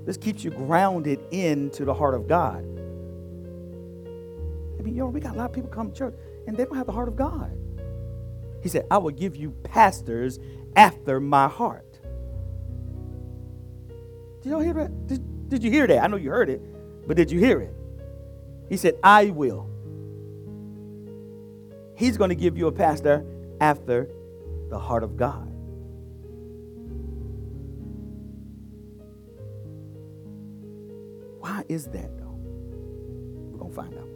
This 0.06 0.16
keeps 0.16 0.42
you 0.42 0.50
grounded 0.50 1.20
into 1.30 1.84
the 1.84 1.94
heart 1.94 2.14
of 2.14 2.26
God. 2.26 2.64
I 4.78 4.82
mean, 4.82 4.94
you 4.94 5.00
know, 5.00 5.08
we 5.08 5.20
got 5.20 5.34
a 5.34 5.38
lot 5.38 5.46
of 5.46 5.52
people 5.52 5.70
come 5.70 5.90
to 5.92 5.96
church 5.96 6.14
and 6.46 6.56
they 6.56 6.64
don't 6.64 6.76
have 6.76 6.86
the 6.86 6.92
heart 6.92 7.08
of 7.08 7.16
God. 7.16 7.56
He 8.62 8.68
said, 8.68 8.86
I 8.90 8.98
will 8.98 9.10
give 9.10 9.36
you 9.36 9.50
pastors 9.62 10.38
after 10.76 11.20
my 11.20 11.48
heart. 11.48 12.00
Did 14.42 14.50
y'all 14.50 14.60
hear 14.60 14.74
that? 14.74 15.06
Did, 15.06 15.48
did 15.48 15.62
you 15.62 15.70
hear 15.70 15.86
that? 15.86 16.02
I 16.02 16.06
know 16.06 16.16
you 16.16 16.30
heard 16.30 16.48
it, 16.48 16.62
but 17.06 17.16
did 17.16 17.30
you 17.30 17.38
hear 17.38 17.60
it? 17.60 17.74
He 18.68 18.76
said, 18.76 18.94
I 19.02 19.26
will. 19.26 19.68
He's 21.96 22.16
going 22.16 22.30
to 22.30 22.36
give 22.36 22.56
you 22.56 22.66
a 22.68 22.72
pastor 22.72 23.24
after 23.60 24.08
the 24.70 24.78
heart 24.78 25.02
of 25.02 25.16
God. 25.16 25.49
Is 31.70 31.86
that, 31.86 32.18
though? 32.18 32.36
We're 33.52 33.58
going 33.58 33.70
to 33.70 33.76
find 33.76 33.94
out. 33.94 34.08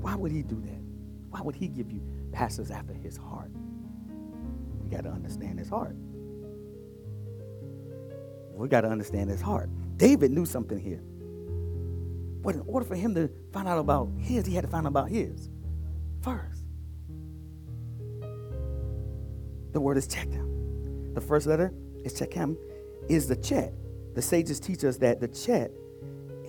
Why 0.00 0.14
would 0.14 0.30
he 0.30 0.42
do 0.42 0.60
that? 0.60 0.80
Why 1.30 1.40
would 1.40 1.56
he 1.56 1.66
give 1.66 1.90
you 1.90 2.00
pastors 2.30 2.70
after 2.70 2.94
his 2.94 3.16
heart? 3.16 3.50
We 4.80 4.88
got 4.90 5.02
to 5.02 5.10
understand 5.10 5.58
his 5.58 5.68
heart. 5.68 5.96
We 8.54 8.68
got 8.68 8.82
to 8.82 8.88
understand 8.88 9.28
his 9.28 9.40
heart. 9.40 9.70
David 9.96 10.30
knew 10.30 10.46
something 10.46 10.78
here. 10.78 11.02
But 12.40 12.54
in 12.54 12.62
order 12.68 12.86
for 12.86 12.94
him 12.94 13.12
to 13.16 13.28
find 13.52 13.66
out 13.66 13.78
about 13.78 14.10
his, 14.18 14.46
he 14.46 14.54
had 14.54 14.62
to 14.62 14.70
find 14.70 14.86
out 14.86 14.90
about 14.90 15.08
his 15.08 15.48
first. 16.22 16.62
The 19.72 19.80
word 19.80 19.96
is 19.96 20.06
chechem. 20.06 21.12
The 21.14 21.20
first 21.20 21.48
letter 21.48 21.74
is 22.04 22.14
chechem, 22.14 22.56
is 23.08 23.26
the 23.26 23.34
chet. 23.34 23.74
The 24.14 24.22
sages 24.22 24.60
teach 24.60 24.84
us 24.84 24.96
that 24.98 25.20
the 25.20 25.28
chet 25.28 25.72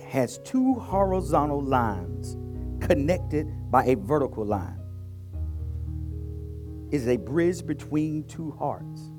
has 0.04 0.38
two 0.38 0.74
horizontal 0.74 1.60
lines 1.62 2.36
connected 2.80 3.48
by 3.70 3.84
a 3.86 3.96
vertical 3.96 4.44
line. 4.44 4.78
It 6.90 6.96
is 6.96 7.08
a 7.08 7.16
bridge 7.16 7.66
between 7.66 8.24
two 8.24 8.52
hearts. 8.52 9.10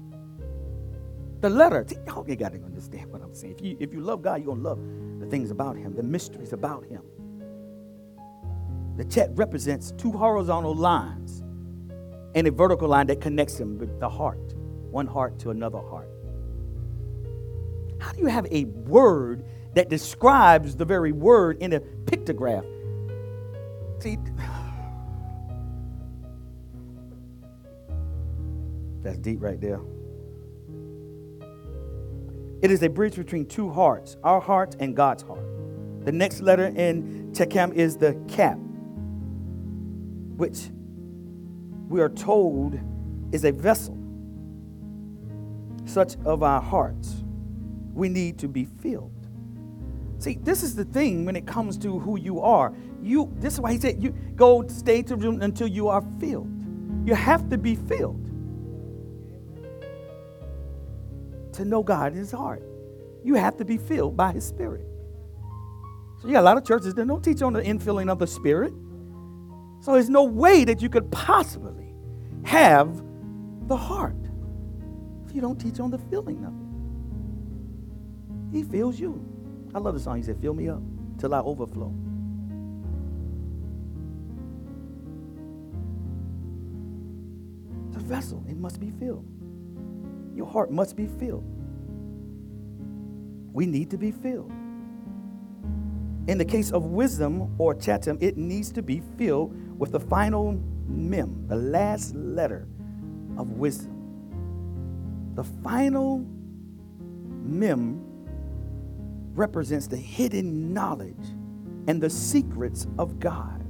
The 1.42 1.50
letter, 1.50 1.86
y'all 2.08 2.24
got 2.24 2.54
to 2.54 2.64
understand 2.64 3.12
what 3.12 3.22
I'm 3.22 3.36
saying. 3.36 3.56
If 3.58 3.62
you, 3.62 3.78
if 3.80 3.94
you 3.94 4.00
love 4.00 4.22
God, 4.22 4.44
you're 4.44 4.56
to 4.56 4.62
love 4.62 4.80
the 5.20 5.28
things 5.28 5.52
about 5.52 5.76
Him, 5.76 5.94
the 5.94 6.04
mysteries 6.04 6.54
about 6.54 6.86
Him. 6.86 7.04
The 8.96 9.06
chet 9.06 9.30
represents 9.36 9.92
two 9.98 10.12
horizontal 10.12 10.74
lines 10.74 11.44
and 12.34 12.48
a 12.48 12.52
vertical 12.52 12.88
line 12.88 13.08
that 13.08 13.22
connects 13.22 13.58
them 13.58 13.78
with 13.78 14.00
the 14.00 14.10
heart, 14.10 14.56
one 14.90 15.06
heart 15.06 15.38
to 15.40 15.52
another 15.52 15.80
heart. 15.80 16.10
Do 18.18 18.24
you 18.24 18.30
have 18.30 18.48
a 18.52 18.66
word 18.66 19.46
that 19.76 19.90
describes 19.90 20.76
the 20.76 20.86
very 20.86 21.12
word 21.12 21.58
in 21.62 21.74
a 21.74 21.80
pictograph? 21.80 22.66
See, 24.00 24.18
that's 29.04 29.20
deep 29.20 29.40
right 29.40 29.62
there. 29.62 29.80
It 32.64 32.72
is 32.72 32.82
a 32.82 32.90
bridge 32.90 33.16
between 33.16 33.46
two 33.46 33.70
hearts, 33.70 34.18
our 34.24 34.42
heart 34.42 34.76
and 34.80 34.96
God's 34.96 35.22
heart. 35.22 35.46
The 36.04 36.12
next 36.12 36.42
letter 36.42 36.68
in 36.68 37.32
Chakam 37.34 37.72
is 37.74 37.98
the 37.98 38.20
kaf, 38.28 38.58
which 40.38 40.70
we 41.88 42.02
are 42.02 42.10
told 42.10 42.80
is 43.32 43.46
a 43.46 43.52
vessel, 43.52 43.96
such 45.86 46.16
of 46.26 46.42
our 46.42 46.62
hearts. 46.62 47.24
We 47.98 48.10
need 48.10 48.38
to 48.40 48.48
be 48.48 48.66
filled. 48.66 49.12
See, 50.20 50.38
this 50.42 50.64
is 50.64 50.76
the 50.76 50.86
thing 50.86 51.26
when 51.26 51.36
it 51.36 51.46
comes 51.46 51.78
to 51.80 52.00
who 52.00 52.18
you 52.18 52.42
are. 52.42 52.74
You 53.02 53.32
this 53.38 53.56
is 53.56 53.60
why 53.60 53.74
he 53.74 53.80
said 53.80 54.02
you 54.02 54.12
go 54.36 54.66
stay 54.68 55.02
to 55.04 55.16
room 55.16 55.42
until 55.42 55.68
you 55.68 55.90
are 55.90 56.04
filled. 56.20 56.50
You 57.06 57.14
have 57.14 57.50
to 57.50 57.58
be 57.58 57.76
filled. 57.76 58.28
to 61.58 61.66
know 61.66 61.84
God 61.84 62.14
in 62.14 62.20
his 62.20 62.32
heart. 62.32 62.64
You 63.24 63.34
have 63.36 63.58
to 63.58 63.66
be 63.66 63.78
filled 63.78 64.16
by 64.16 64.32
his 64.32 64.46
spirit. 64.46 64.86
So 66.22 66.28
you 66.28 66.38
a 66.38 66.42
lot 66.42 66.58
of 66.58 66.66
churches 66.66 66.94
that 66.94 67.08
don't 67.08 67.24
teach 67.24 67.42
on 67.42 67.54
the 67.54 67.62
infilling 67.62 68.10
of 68.10 68.20
the 68.20 68.28
spirit. 68.28 68.74
So 69.82 69.94
there's 69.94 70.10
no 70.10 70.24
way 70.24 70.64
that 70.64 70.82
you 70.82 70.90
could 70.90 71.12
possibly 71.12 71.94
have 72.44 73.04
the 73.68 73.76
heart 73.76 74.16
if 75.28 75.36
you 75.36 75.42
don't 75.42 75.60
teach 75.60 75.80
on 75.80 75.92
the 75.92 75.98
filling 75.98 76.44
of 76.46 76.54
it. 76.62 76.67
He 78.52 78.64
fills 78.64 79.00
you. 79.00 79.24
I 79.76 79.80
love 79.80 79.94
the 79.94 80.00
song. 80.00 80.18
He 80.18 80.24
said, 80.24 80.40
Fill 80.42 80.54
me 80.54 80.70
up 80.70 80.82
till 81.18 81.34
I 81.34 81.40
overflow. 81.40 81.94
It's 87.88 87.98
a 87.98 88.00
vessel, 88.00 88.44
it 88.50 88.58
must 88.58 88.80
be 88.80 88.92
filled. 88.92 89.26
Your 90.36 90.48
heart 90.48 90.72
must 90.72 90.96
be 90.96 91.08
filled. 91.08 91.44
We 93.54 93.66
need 93.66 93.90
to 93.92 93.98
be 93.98 94.12
filled. 94.12 94.52
In 96.28 96.38
the 96.38 96.46
case 96.46 96.72
of 96.72 96.86
wisdom 96.86 97.56
or 97.58 97.74
chatham, 97.74 98.18
it 98.22 98.38
needs 98.38 98.72
to 98.74 98.84
be 98.84 99.02
filled 99.18 99.80
with 99.80 99.92
the 99.94 100.00
final 100.00 100.62
mem, 100.88 101.46
the 101.48 101.56
last 101.56 102.14
letter 102.16 102.68
of 103.38 103.52
wisdom. 103.52 103.94
The 105.36 105.44
final 105.44 106.26
mem 107.44 108.07
represents 109.38 109.88
the 109.88 109.98
hidden 109.98 110.74
knowledge 110.74 111.16
and 111.88 112.02
the 112.02 112.10
secrets 112.10 112.88
of 112.98 113.20
God. 113.20 113.64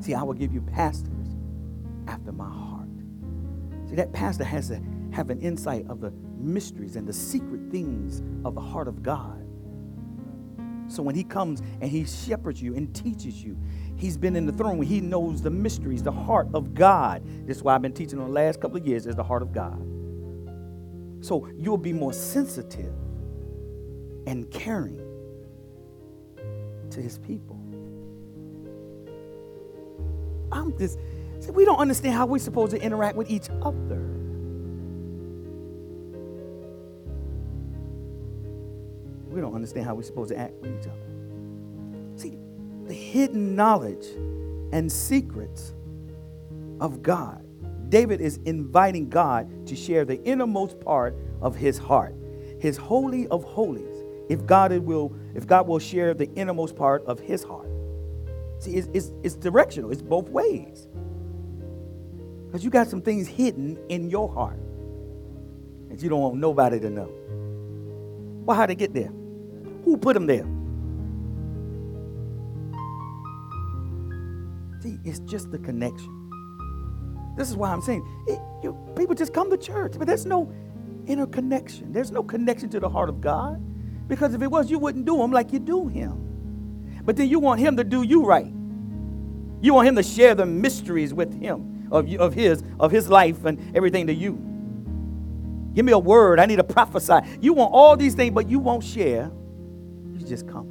See, 0.00 0.14
I 0.14 0.22
will 0.22 0.34
give 0.34 0.52
you 0.52 0.60
pastors 0.60 1.36
after 2.06 2.30
my 2.30 2.48
heart. 2.48 2.88
See, 3.88 3.96
that 3.96 4.12
pastor 4.12 4.44
has 4.44 4.68
to 4.68 4.80
have 5.12 5.30
an 5.30 5.40
insight 5.40 5.86
of 5.88 6.00
the 6.00 6.12
mysteries 6.38 6.96
and 6.96 7.06
the 7.06 7.12
secret 7.12 7.60
things 7.70 8.22
of 8.44 8.54
the 8.54 8.60
heart 8.60 8.86
of 8.86 9.02
God. 9.02 9.44
So 10.86 11.02
when 11.02 11.14
he 11.14 11.24
comes 11.24 11.60
and 11.80 11.90
he 11.90 12.04
shepherds 12.04 12.62
you 12.62 12.74
and 12.74 12.94
teaches 12.94 13.42
you, 13.42 13.58
he's 13.96 14.16
been 14.16 14.36
in 14.36 14.46
the 14.46 14.52
throne 14.52 14.80
he 14.82 15.00
knows 15.00 15.42
the 15.42 15.50
mysteries, 15.50 16.02
the 16.02 16.12
heart 16.12 16.48
of 16.54 16.74
God. 16.74 17.22
This 17.46 17.58
is 17.58 17.62
why 17.62 17.74
I've 17.74 17.82
been 17.82 17.92
teaching 17.92 18.20
on 18.20 18.26
the 18.26 18.32
last 18.32 18.60
couple 18.60 18.78
of 18.78 18.86
years 18.86 19.06
is 19.06 19.16
the 19.16 19.24
heart 19.24 19.42
of 19.42 19.52
God. 19.52 19.78
So 21.20 21.48
you'll 21.56 21.76
be 21.76 21.92
more 21.92 22.12
sensitive 22.12 22.94
and 24.26 24.50
caring 24.50 25.00
to 26.90 27.00
his 27.00 27.18
people. 27.18 27.58
I'm 30.50 30.76
just 30.78 30.98
See, 31.40 31.50
we 31.52 31.64
don't 31.64 31.78
understand 31.78 32.14
how 32.14 32.26
we're 32.26 32.38
supposed 32.38 32.72
to 32.72 32.82
interact 32.82 33.16
with 33.16 33.30
each 33.30 33.48
other. 33.62 34.02
We 39.28 39.40
don't 39.40 39.54
understand 39.54 39.86
how 39.86 39.94
we're 39.94 40.02
supposed 40.02 40.30
to 40.30 40.38
act 40.38 40.54
with 40.60 40.80
each 40.80 40.88
other. 40.88 42.16
See, 42.16 42.36
the 42.86 42.94
hidden 42.94 43.54
knowledge 43.54 44.06
and 44.72 44.90
secrets 44.90 45.74
of 46.80 47.02
God. 47.02 47.44
David 47.88 48.20
is 48.20 48.38
inviting 48.44 49.08
God 49.08 49.66
to 49.66 49.76
share 49.76 50.04
the 50.04 50.22
innermost 50.24 50.80
part 50.80 51.16
of 51.40 51.54
his 51.54 51.78
heart, 51.78 52.14
his 52.58 52.76
holy 52.76 53.28
of 53.28 53.44
holies. 53.44 53.87
If 54.28 54.46
God 54.46 54.76
will, 54.78 55.14
if 55.34 55.46
God 55.46 55.66
will 55.66 55.78
share 55.78 56.14
the 56.14 56.30
innermost 56.34 56.76
part 56.76 57.04
of 57.06 57.18
his 57.18 57.42
heart. 57.42 57.68
See, 58.60 58.72
it's, 58.72 58.88
it's, 58.92 59.12
it's 59.22 59.34
directional, 59.36 59.90
it's 59.90 60.02
both 60.02 60.28
ways. 60.28 60.88
Because 62.46 62.64
you 62.64 62.70
got 62.70 62.88
some 62.88 63.02
things 63.02 63.28
hidden 63.28 63.78
in 63.88 64.10
your 64.10 64.28
heart 64.32 64.58
that 65.90 66.02
you 66.02 66.08
don't 66.08 66.20
want 66.20 66.36
nobody 66.36 66.80
to 66.80 66.90
know. 66.90 67.10
Well, 68.44 68.56
how'd 68.56 68.70
they 68.70 68.74
get 68.74 68.94
there? 68.94 69.12
Who 69.84 69.96
put 69.96 70.14
them 70.14 70.26
there? 70.26 70.46
See, 74.82 74.98
it's 75.04 75.20
just 75.20 75.50
the 75.50 75.58
connection. 75.58 76.14
This 77.36 77.50
is 77.50 77.56
why 77.56 77.70
I'm 77.70 77.82
saying 77.82 78.06
it, 78.26 78.40
you, 78.62 78.76
people 78.96 79.14
just 79.14 79.32
come 79.32 79.50
to 79.50 79.56
church, 79.56 79.94
but 79.96 80.06
there's 80.06 80.26
no 80.26 80.52
inner 81.06 81.26
connection. 81.26 81.92
There's 81.92 82.10
no 82.10 82.22
connection 82.22 82.68
to 82.70 82.80
the 82.80 82.88
heart 82.88 83.08
of 83.08 83.20
God. 83.20 83.62
Because 84.08 84.34
if 84.34 84.42
it 84.42 84.48
was, 84.48 84.70
you 84.70 84.78
wouldn't 84.78 85.04
do 85.04 85.22
him 85.22 85.30
like 85.30 85.52
you 85.52 85.58
do 85.58 85.86
him. 85.86 86.24
But 87.04 87.16
then 87.16 87.28
you 87.28 87.38
want 87.38 87.60
him 87.60 87.76
to 87.76 87.84
do 87.84 88.02
you 88.02 88.24
right. 88.24 88.52
You 89.60 89.74
want 89.74 89.88
him 89.88 89.96
to 89.96 90.02
share 90.02 90.34
the 90.34 90.46
mysteries 90.46 91.12
with 91.12 91.38
him 91.40 91.88
of, 91.90 92.12
of 92.14 92.34
his 92.34 92.62
of 92.80 92.90
his 92.90 93.08
life 93.08 93.44
and 93.44 93.76
everything 93.76 94.06
to 94.06 94.14
you. 94.14 94.32
Give 95.74 95.84
me 95.84 95.92
a 95.92 95.98
word. 95.98 96.40
I 96.40 96.46
need 96.46 96.56
to 96.56 96.64
prophesy. 96.64 97.18
You 97.40 97.52
want 97.52 97.72
all 97.72 97.96
these 97.96 98.14
things, 98.14 98.34
but 98.34 98.48
you 98.48 98.58
won't 98.58 98.82
share. 98.82 99.30
You 100.14 100.26
just 100.26 100.48
come. 100.48 100.68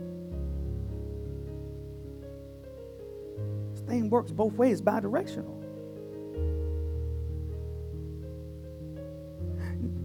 This 3.71 3.81
thing 3.81 4.09
works 4.09 4.31
both 4.31 4.53
ways, 4.53 4.81
bi-directional. 4.81 5.56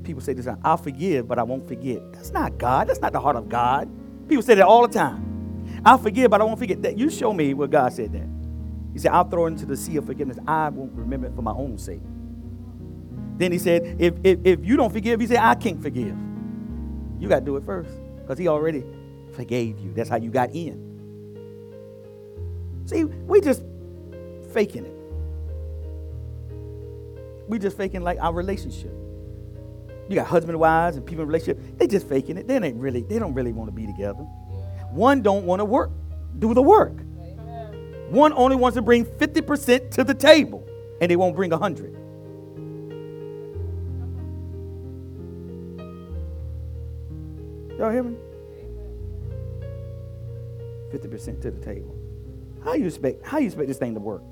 People 0.02 0.20
say 0.22 0.32
this, 0.32 0.48
I'll 0.64 0.76
forgive, 0.76 1.28
but 1.28 1.38
I 1.38 1.42
won't 1.42 1.66
forget. 1.66 2.12
That's 2.12 2.30
not 2.30 2.58
God. 2.58 2.88
That's 2.88 3.00
not 3.00 3.12
the 3.12 3.20
heart 3.20 3.36
of 3.36 3.48
God. 3.48 3.88
People 4.28 4.42
say 4.42 4.54
that 4.54 4.66
all 4.66 4.86
the 4.86 4.92
time. 4.92 5.80
I'll 5.84 5.98
forgive, 5.98 6.30
but 6.30 6.40
I 6.40 6.44
won't 6.44 6.58
forget. 6.58 6.82
That 6.82 6.98
you 6.98 7.10
show 7.10 7.32
me 7.32 7.54
where 7.54 7.68
God 7.68 7.92
said 7.92 8.12
that. 8.12 8.28
He 8.92 8.98
said, 8.98 9.12
I'll 9.12 9.28
throw 9.28 9.46
into 9.46 9.64
the 9.64 9.76
sea 9.76 9.96
of 9.96 10.06
forgiveness. 10.06 10.38
I 10.46 10.68
won't 10.68 10.92
remember 10.92 11.26
it 11.26 11.34
for 11.34 11.42
my 11.42 11.52
own 11.52 11.78
sake. 11.78 12.02
Then 13.38 13.52
he 13.52 13.58
said, 13.58 13.96
if, 13.98 14.14
if, 14.22 14.38
if 14.44 14.64
you 14.64 14.76
don't 14.76 14.92
forgive, 14.92 15.20
he 15.20 15.26
said, 15.26 15.38
I 15.38 15.54
can't 15.54 15.82
forgive. 15.82 16.16
You 17.18 17.28
got 17.28 17.40
to 17.40 17.44
do 17.44 17.56
it 17.56 17.64
first 17.64 17.90
because 18.18 18.38
he 18.38 18.48
already 18.48 18.84
forgave 19.34 19.78
you. 19.78 19.92
That's 19.94 20.10
how 20.10 20.16
you 20.16 20.30
got 20.30 20.50
in. 20.50 20.90
See, 22.84 23.04
we 23.04 23.40
just 23.40 23.62
faking 24.52 24.84
it. 24.84 24.96
We 27.48 27.58
just 27.58 27.76
faking 27.76 28.02
like 28.02 28.18
our 28.20 28.32
relationship. 28.32 28.92
You 30.12 30.16
got 30.16 30.26
husband 30.26 30.50
and 30.50 30.60
wives 30.60 30.98
and 30.98 31.06
people 31.06 31.22
in 31.22 31.28
relationship. 31.28 31.78
They 31.78 31.86
just 31.86 32.06
faking 32.06 32.36
it. 32.36 32.46
They 32.46 32.56
ain't 32.56 32.76
really. 32.76 33.00
They 33.00 33.18
don't 33.18 33.32
really 33.32 33.54
want 33.54 33.68
to 33.68 33.72
be 33.72 33.86
together. 33.86 34.24
One 34.90 35.22
don't 35.22 35.46
want 35.46 35.60
to 35.60 35.64
work, 35.64 35.90
do 36.38 36.52
the 36.52 36.60
work. 36.60 36.92
One 38.10 38.34
only 38.34 38.56
wants 38.56 38.76
to 38.76 38.82
bring 38.82 39.06
50% 39.06 39.90
to 39.92 40.04
the 40.04 40.12
table, 40.12 40.68
and 41.00 41.10
they 41.10 41.16
won't 41.16 41.34
bring 41.34 41.48
100. 41.48 41.94
Y'all 47.78 47.90
hear 47.90 48.02
me? 48.02 48.16
50% 50.92 51.40
to 51.40 51.50
the 51.50 51.64
table. 51.64 51.96
How 52.62 52.74
you 52.74 52.84
expect 52.84 53.24
how 53.24 53.38
you 53.38 53.46
expect 53.46 53.66
this 53.66 53.78
thing 53.78 53.94
to 53.94 54.00
work? 54.00 54.22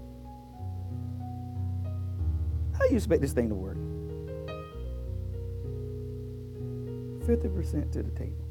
How 2.79 2.85
you 2.85 2.97
expect 2.97 3.23
this 3.23 3.33
thing 3.33 3.49
to 3.49 3.55
work? 3.55 3.79
50% 7.21 7.93
to 7.93 8.03
the 8.03 8.11
table. 8.11 8.47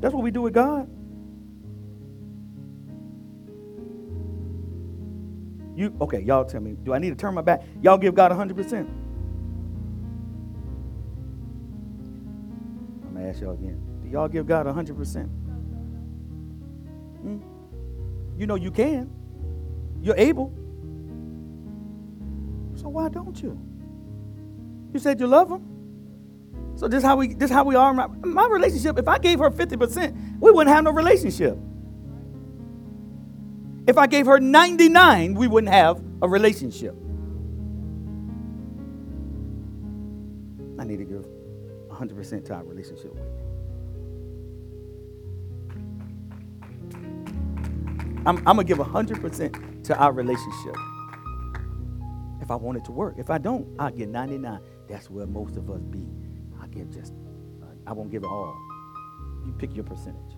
That's 0.00 0.14
what 0.14 0.22
we 0.22 0.30
do 0.30 0.42
with 0.42 0.54
God. 0.54 0.88
You 5.74 5.94
okay, 6.00 6.20
y'all 6.20 6.44
tell 6.44 6.60
me, 6.60 6.76
do 6.82 6.92
I 6.92 6.98
need 6.98 7.10
to 7.10 7.16
turn 7.16 7.34
my 7.34 7.42
back? 7.42 7.62
Y'all 7.80 7.98
give 7.98 8.14
God 8.14 8.30
100%. 8.30 8.88
I'm 13.04 13.14
gonna 13.14 13.28
ask 13.28 13.40
y'all 13.40 13.54
again. 13.54 13.80
Do 14.02 14.08
y'all 14.10 14.28
give 14.28 14.46
God 14.46 14.66
100%? 14.66 15.28
Hmm? 17.20 17.38
You 18.36 18.46
know 18.46 18.56
you 18.56 18.70
can. 18.70 19.10
You're 20.02 20.16
able. 20.18 20.52
So 22.74 22.88
why 22.88 23.08
don't 23.08 23.40
you? 23.42 23.58
You 24.92 25.00
said 25.00 25.20
you 25.20 25.26
love 25.26 25.50
him. 25.50 25.71
So 26.82 26.88
this 26.88 27.04
how 27.04 27.14
we 27.14 27.32
this 27.32 27.48
how 27.48 27.62
we 27.62 27.76
are. 27.76 27.94
My, 27.94 28.08
my 28.08 28.48
relationship. 28.48 28.98
If 28.98 29.06
I 29.06 29.16
gave 29.16 29.38
her 29.38 29.52
fifty 29.52 29.76
percent, 29.76 30.16
we 30.40 30.50
wouldn't 30.50 30.74
have 30.74 30.82
no 30.82 30.90
relationship. 30.90 31.56
If 33.86 33.96
I 33.98 34.08
gave 34.08 34.26
her 34.26 34.40
ninety 34.40 34.88
nine, 34.88 35.34
we 35.34 35.46
wouldn't 35.46 35.72
have 35.72 36.02
a 36.22 36.28
relationship. 36.28 36.96
I 40.76 40.82
need 40.82 40.96
to 40.96 41.04
give 41.04 41.24
hundred 41.88 42.16
percent 42.16 42.44
to 42.46 42.54
our 42.54 42.64
relationship 42.64 43.14
I'm, 48.26 48.38
I'm 48.38 48.42
gonna 48.42 48.64
give 48.64 48.78
hundred 48.78 49.20
percent 49.20 49.84
to 49.84 49.96
our 49.96 50.10
relationship. 50.10 50.74
If 52.40 52.50
I 52.50 52.56
want 52.56 52.78
it 52.78 52.84
to 52.86 52.92
work, 52.92 53.14
if 53.18 53.30
I 53.30 53.38
don't, 53.38 53.68
I'll 53.78 53.92
get 53.92 54.08
ninety 54.08 54.36
nine. 54.36 54.58
That's 54.88 55.08
where 55.08 55.28
most 55.28 55.56
of 55.56 55.70
us 55.70 55.80
be 55.82 56.08
give 56.72 56.90
just, 56.90 57.12
uh, 57.62 57.66
I 57.86 57.92
won't 57.92 58.10
give 58.10 58.22
it 58.22 58.28
all. 58.28 58.56
You 59.46 59.52
pick 59.58 59.74
your 59.74 59.84
percentage. 59.84 60.36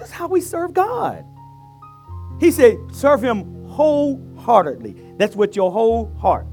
Is 0.00 0.10
how 0.10 0.26
we 0.28 0.40
serve 0.40 0.74
God. 0.74 1.24
He 2.40 2.50
said, 2.50 2.78
serve 2.92 3.22
Him 3.22 3.66
wholeheartedly. 3.66 5.14
That's 5.16 5.36
with 5.36 5.56
your 5.56 5.70
whole 5.72 6.12
heart, 6.18 6.46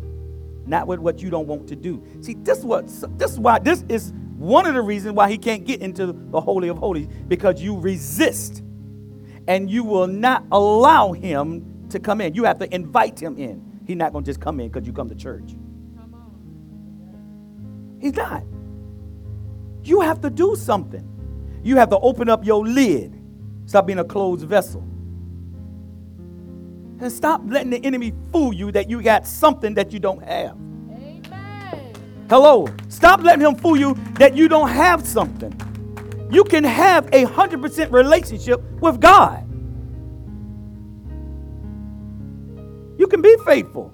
not 0.66 0.88
with 0.88 1.00
what 1.00 1.22
you 1.22 1.30
don't 1.30 1.48
want 1.48 1.68
to 1.70 1.76
do. 1.76 2.04
See, 2.22 2.36
this 2.36 2.60
is 2.60 2.66
what 2.66 2.88
this 3.18 3.32
is 3.32 3.40
why 3.40 3.60
this 3.60 3.84
is 3.90 4.14
one 4.38 4.66
of 4.66 4.76
the 4.76 4.82
reasons 4.82 5.16
why 5.16 5.30
He 5.30 5.38
can't 5.38 5.66
get 5.66 5.82
into 5.82 6.08
the 6.14 6.40
holy 6.40 6.70
of 6.70 6.78
holies 6.78 7.08
because 7.28 7.62
you 7.62 7.78
resist, 7.78 8.64
and 9.48 9.70
you 9.70 9.84
will 9.84 10.08
not 10.08 10.46
allow 10.52 11.12
Him 11.12 11.88
to 11.90 12.00
come 12.00 12.22
in. 12.22 12.34
You 12.34 12.44
have 12.46 12.60
to 12.60 12.74
invite 12.74 13.20
Him 13.22 13.38
in. 13.38 13.73
He's 13.86 13.98
not 13.98 14.12
going 14.12 14.24
to 14.24 14.30
just 14.30 14.40
come 14.40 14.60
in 14.60 14.70
because 14.70 14.88
you 14.88 14.94
come 14.94 15.10
to 15.10 15.16
church. 15.16 15.56
He's 18.00 18.14
not. 18.14 18.44
You 19.84 20.02
have 20.02 20.22
to 20.22 20.30
do 20.30 20.56
something. 20.56 21.10
You 21.64 21.78
have 21.78 21.90
to 21.90 22.00
open 22.00 22.30
up 22.30 22.46
your 22.46 22.66
lid. 22.66 23.20
Stop 23.66 23.88
being 23.88 24.00
a 24.00 24.04
closed 24.04 24.46
vessel. 24.46 24.82
And 27.00 27.12
stop 27.12 27.42
letting 27.46 27.70
the 27.70 27.84
enemy 27.86 28.14
fool 28.32 28.54
you 28.54 28.72
that 28.72 28.90
you 28.90 29.02
got 29.02 29.28
something 29.28 29.74
that 29.74 29.92
you 29.92 30.00
don't 30.00 30.24
have. 30.24 30.58
Amen. 30.90 31.94
Hello. 32.30 32.68
Stop 32.88 33.22
letting 33.24 33.46
him 33.46 33.56
fool 33.56 33.78
you 33.78 33.96
that 34.16 34.36
you 34.36 34.48
don't 34.48 34.70
have 34.70 35.06
something. 35.06 35.54
You 36.32 36.44
can 36.44 36.64
have 36.64 37.08
a 37.08 37.26
100% 37.26 37.92
relationship 37.92 38.62
with 38.82 39.00
God. 39.00 39.46
Can 43.14 43.22
be 43.22 43.36
faithful. 43.46 43.94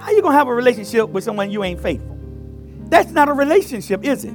How 0.00 0.10
you 0.10 0.22
to 0.22 0.32
have 0.32 0.48
a 0.48 0.54
relationship 0.54 1.10
with 1.10 1.22
someone 1.22 1.50
you 1.50 1.62
ain't 1.64 1.80
faithful? 1.80 2.18
That's 2.84 3.10
not 3.10 3.28
a 3.28 3.34
relationship, 3.34 4.04
is 4.04 4.24
it? 4.24 4.34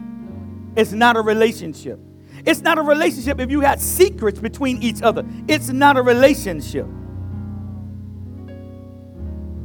It's 0.76 0.92
not 0.92 1.18
a 1.18 1.22
relationship. 1.22 2.00
It's 2.46 2.62
not 2.62 2.78
a 2.78 2.84
relationship 2.84 3.40
if 3.40 3.50
you 3.50 3.62
had 3.62 3.82
secrets 3.82 4.40
between 4.40 4.84
each 4.84 5.02
other. 5.02 5.26
It's 5.48 5.70
not 5.70 5.98
a 5.98 6.04
relationship. 6.04 6.86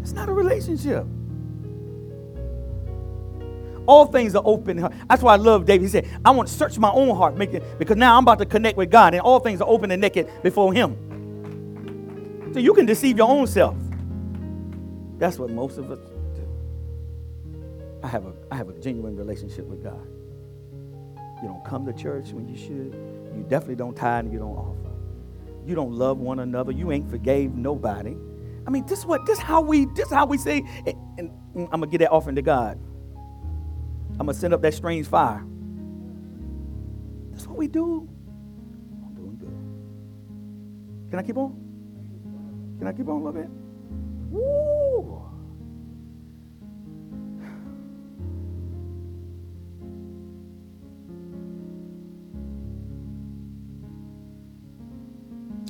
It's 0.00 0.12
not 0.12 0.30
a 0.30 0.32
relationship. 0.32 1.04
All 3.86 4.06
things 4.06 4.34
are 4.34 4.42
open. 4.46 4.88
That's 5.08 5.22
why 5.22 5.34
I 5.34 5.36
love 5.36 5.66
David. 5.66 5.82
He 5.82 5.88
said, 5.88 6.08
I 6.24 6.30
want 6.30 6.48
to 6.48 6.54
search 6.54 6.78
my 6.78 6.90
own 6.90 7.14
heart, 7.14 7.36
make 7.36 7.52
it, 7.52 7.78
because 7.78 7.98
now 7.98 8.16
I'm 8.16 8.24
about 8.24 8.38
to 8.38 8.46
connect 8.46 8.78
with 8.78 8.90
God, 8.90 9.12
and 9.12 9.20
all 9.20 9.40
things 9.40 9.60
are 9.60 9.68
open 9.68 9.90
and 9.90 10.00
naked 10.00 10.30
before 10.42 10.72
Him. 10.72 11.07
So 12.52 12.60
you 12.60 12.74
can 12.74 12.86
deceive 12.86 13.18
your 13.18 13.28
own 13.28 13.46
self. 13.46 13.76
That's 15.18 15.38
what 15.38 15.50
most 15.50 15.78
of 15.78 15.90
us 15.90 15.98
do. 16.34 16.48
I 18.02 18.08
have 18.08 18.26
a, 18.26 18.32
I 18.50 18.56
have 18.56 18.68
a 18.68 18.72
genuine 18.74 19.16
relationship 19.16 19.66
with 19.66 19.82
God. 19.82 20.06
You 21.42 21.48
don't 21.48 21.64
come 21.64 21.84
to 21.86 21.92
church 21.92 22.30
when 22.30 22.48
you 22.48 22.56
should. 22.56 22.94
You 23.36 23.44
definitely 23.48 23.76
don't 23.76 23.94
tithe 23.94 24.24
and 24.24 24.32
you 24.32 24.38
don't 24.38 24.56
offer. 24.56 24.90
You 25.66 25.74
don't 25.74 25.92
love 25.92 26.18
one 26.18 26.40
another. 26.40 26.72
You 26.72 26.90
ain't 26.92 27.10
forgave 27.10 27.54
nobody. 27.54 28.16
I 28.66 28.70
mean, 28.70 28.86
this 28.86 29.04
what 29.04 29.26
this 29.26 29.38
how 29.38 29.60
we 29.60 29.86
this 29.86 30.10
how 30.10 30.26
we 30.26 30.38
say, 30.38 30.64
and, 30.86 30.96
and 31.18 31.30
I'm 31.56 31.80
gonna 31.80 31.86
get 31.86 31.98
that 31.98 32.10
offering 32.10 32.36
to 32.36 32.42
God. 32.42 32.78
I'm 34.12 34.26
gonna 34.26 34.34
send 34.34 34.54
up 34.54 34.62
that 34.62 34.74
strange 34.74 35.06
fire. 35.06 35.44
That's 37.30 37.46
what 37.46 37.56
we 37.56 37.68
do. 37.68 38.08
I'm 39.04 39.14
doing 39.14 39.36
good. 39.36 41.10
Can 41.10 41.18
I 41.18 41.22
keep 41.22 41.36
on? 41.36 41.67
Can 42.78 42.86
I 42.86 42.92
keep 42.92 43.08
on 43.08 43.20
a 43.20 43.24
little 43.24 43.32
bit? 43.32 43.50
Woo! 44.30 45.24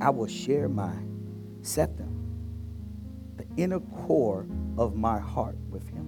I 0.01 0.11
will 0.11 0.27
share 0.27 0.69
my 0.69 0.95
sanctum, 1.63 2.15
the 3.37 3.47
inner 3.57 3.81
core 3.81 4.47
of 4.77 4.95
my 4.95 5.19
heart 5.19 5.57
with 5.71 5.89
him. 5.89 6.07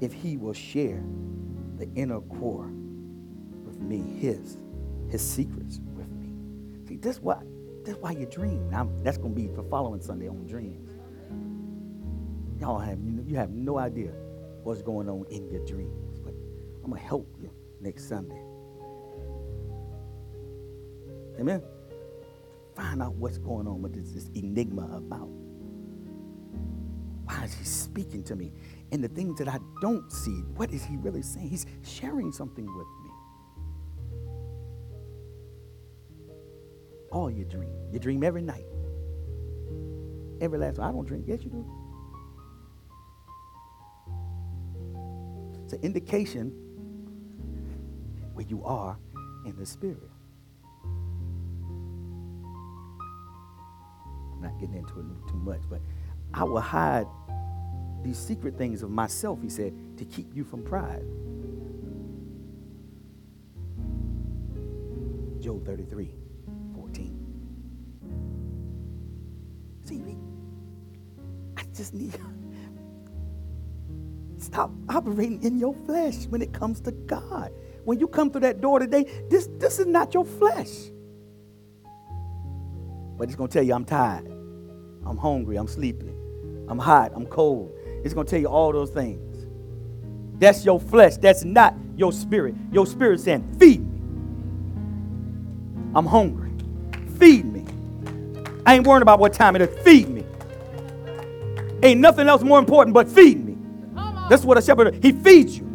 If 0.00 0.12
he 0.12 0.36
will 0.36 0.54
share 0.54 1.02
the 1.76 1.88
inner 1.94 2.20
core 2.20 2.70
with 3.64 3.78
me, 3.80 3.98
his 4.18 4.58
his 5.08 5.28
secrets 5.28 5.80
with 5.94 6.08
me. 6.12 6.32
See, 6.88 6.96
this 6.96 7.20
why 7.20 7.42
that's 7.84 7.98
why 7.98 8.12
you 8.12 8.26
dream. 8.26 8.68
Now, 8.70 8.90
that's 9.02 9.18
gonna 9.18 9.34
be 9.34 9.48
for 9.48 9.62
following 9.64 10.00
Sunday 10.00 10.28
on 10.28 10.46
dreams. 10.46 10.90
Y'all 12.60 12.78
have 12.78 12.98
you, 13.26 13.36
have 13.36 13.50
no 13.50 13.78
idea 13.78 14.12
what's 14.62 14.82
going 14.82 15.08
on 15.08 15.24
in 15.30 15.48
your 15.50 15.64
dreams, 15.64 16.18
but 16.18 16.34
I'm 16.84 16.90
gonna 16.90 17.00
help 17.00 17.34
you 17.40 17.50
next 17.80 18.08
Sunday. 18.08 18.42
Amen. 21.38 21.62
Find 22.76 23.02
out 23.02 23.14
what's 23.14 23.38
going 23.38 23.66
on 23.66 23.80
with 23.80 23.94
this, 23.94 24.12
this 24.12 24.28
enigma 24.34 24.88
about. 24.94 25.30
Why 27.24 27.44
is 27.44 27.54
he 27.54 27.64
speaking 27.64 28.22
to 28.24 28.36
me? 28.36 28.52
And 28.92 29.02
the 29.02 29.08
things 29.08 29.38
that 29.38 29.48
I 29.48 29.58
don't 29.80 30.10
see, 30.12 30.42
what 30.56 30.70
is 30.72 30.84
he 30.84 30.96
really 30.96 31.22
saying? 31.22 31.48
He's 31.48 31.64
sharing 31.82 32.32
something 32.32 32.66
with 32.66 32.86
me. 32.99 32.99
All 37.10 37.30
your 37.30 37.46
dream. 37.46 37.74
You 37.92 37.98
dream 37.98 38.22
every 38.22 38.42
night. 38.42 38.66
Every 40.40 40.58
last 40.58 40.78
one. 40.78 40.88
I 40.88 40.92
don't 40.92 41.06
dream. 41.06 41.24
Yes, 41.26 41.42
you 41.42 41.50
do. 41.50 41.64
It's 45.64 45.72
an 45.74 45.82
indication 45.82 46.50
where 48.34 48.46
you 48.46 48.64
are 48.64 48.96
in 49.44 49.56
the 49.56 49.66
spirit. 49.66 50.10
I'm 54.34 54.42
not 54.42 54.58
getting 54.58 54.76
into 54.76 55.00
it 55.00 55.28
too 55.28 55.36
much, 55.36 55.60
but 55.68 55.80
I 56.32 56.44
will 56.44 56.60
hide 56.60 57.06
these 58.02 58.18
secret 58.18 58.56
things 58.56 58.82
of 58.82 58.90
myself, 58.90 59.42
he 59.42 59.50
said, 59.50 59.74
to 59.98 60.04
keep 60.04 60.34
you 60.34 60.44
from 60.44 60.62
pride. 60.62 61.04
Job 65.40 65.64
33, 65.66 66.14
need 71.92 72.18
stop 74.42 74.70
operating 74.88 75.42
in 75.42 75.58
your 75.58 75.74
flesh 75.86 76.26
when 76.26 76.42
it 76.42 76.52
comes 76.52 76.80
to 76.80 76.92
God. 76.92 77.52
When 77.84 77.98
you 77.98 78.08
come 78.08 78.30
through 78.30 78.42
that 78.42 78.60
door 78.60 78.78
today, 78.78 79.04
this, 79.28 79.48
this 79.58 79.78
is 79.78 79.86
not 79.86 80.14
your 80.14 80.24
flesh. 80.24 80.70
But 83.16 83.28
it's 83.28 83.36
going 83.36 83.48
to 83.48 83.52
tell 83.52 83.62
you 83.62 83.74
I'm 83.74 83.84
tired. 83.84 84.26
I'm 85.06 85.16
hungry. 85.16 85.56
I'm 85.56 85.68
sleepy. 85.68 86.10
I'm 86.68 86.78
hot. 86.78 87.12
I'm 87.14 87.26
cold. 87.26 87.72
It's 88.04 88.14
going 88.14 88.26
to 88.26 88.30
tell 88.30 88.40
you 88.40 88.48
all 88.48 88.72
those 88.72 88.90
things. 88.90 89.46
That's 90.38 90.64
your 90.64 90.80
flesh. 90.80 91.16
That's 91.16 91.44
not 91.44 91.74
your 91.96 92.12
spirit. 92.12 92.54
Your 92.72 92.86
spirit 92.86 93.20
saying, 93.20 93.56
Feed 93.58 93.80
me. 93.80 94.00
I'm 95.94 96.06
hungry. 96.06 96.50
Feed 97.18 97.44
me. 97.44 97.66
I 98.64 98.76
ain't 98.76 98.86
worrying 98.86 99.02
about 99.02 99.18
what 99.18 99.32
time 99.34 99.56
it 99.56 99.62
is. 99.62 99.84
Feed 99.84 100.08
me. 100.08 100.19
Ain't 101.82 102.00
nothing 102.00 102.28
else 102.28 102.42
more 102.42 102.58
important 102.58 102.94
but 102.94 103.08
feed 103.08 103.44
me. 103.44 103.56
That's 104.28 104.44
what 104.44 104.58
a 104.58 104.62
shepherd 104.62 105.02
He 105.02 105.12
feeds 105.12 105.58
you. 105.58 105.66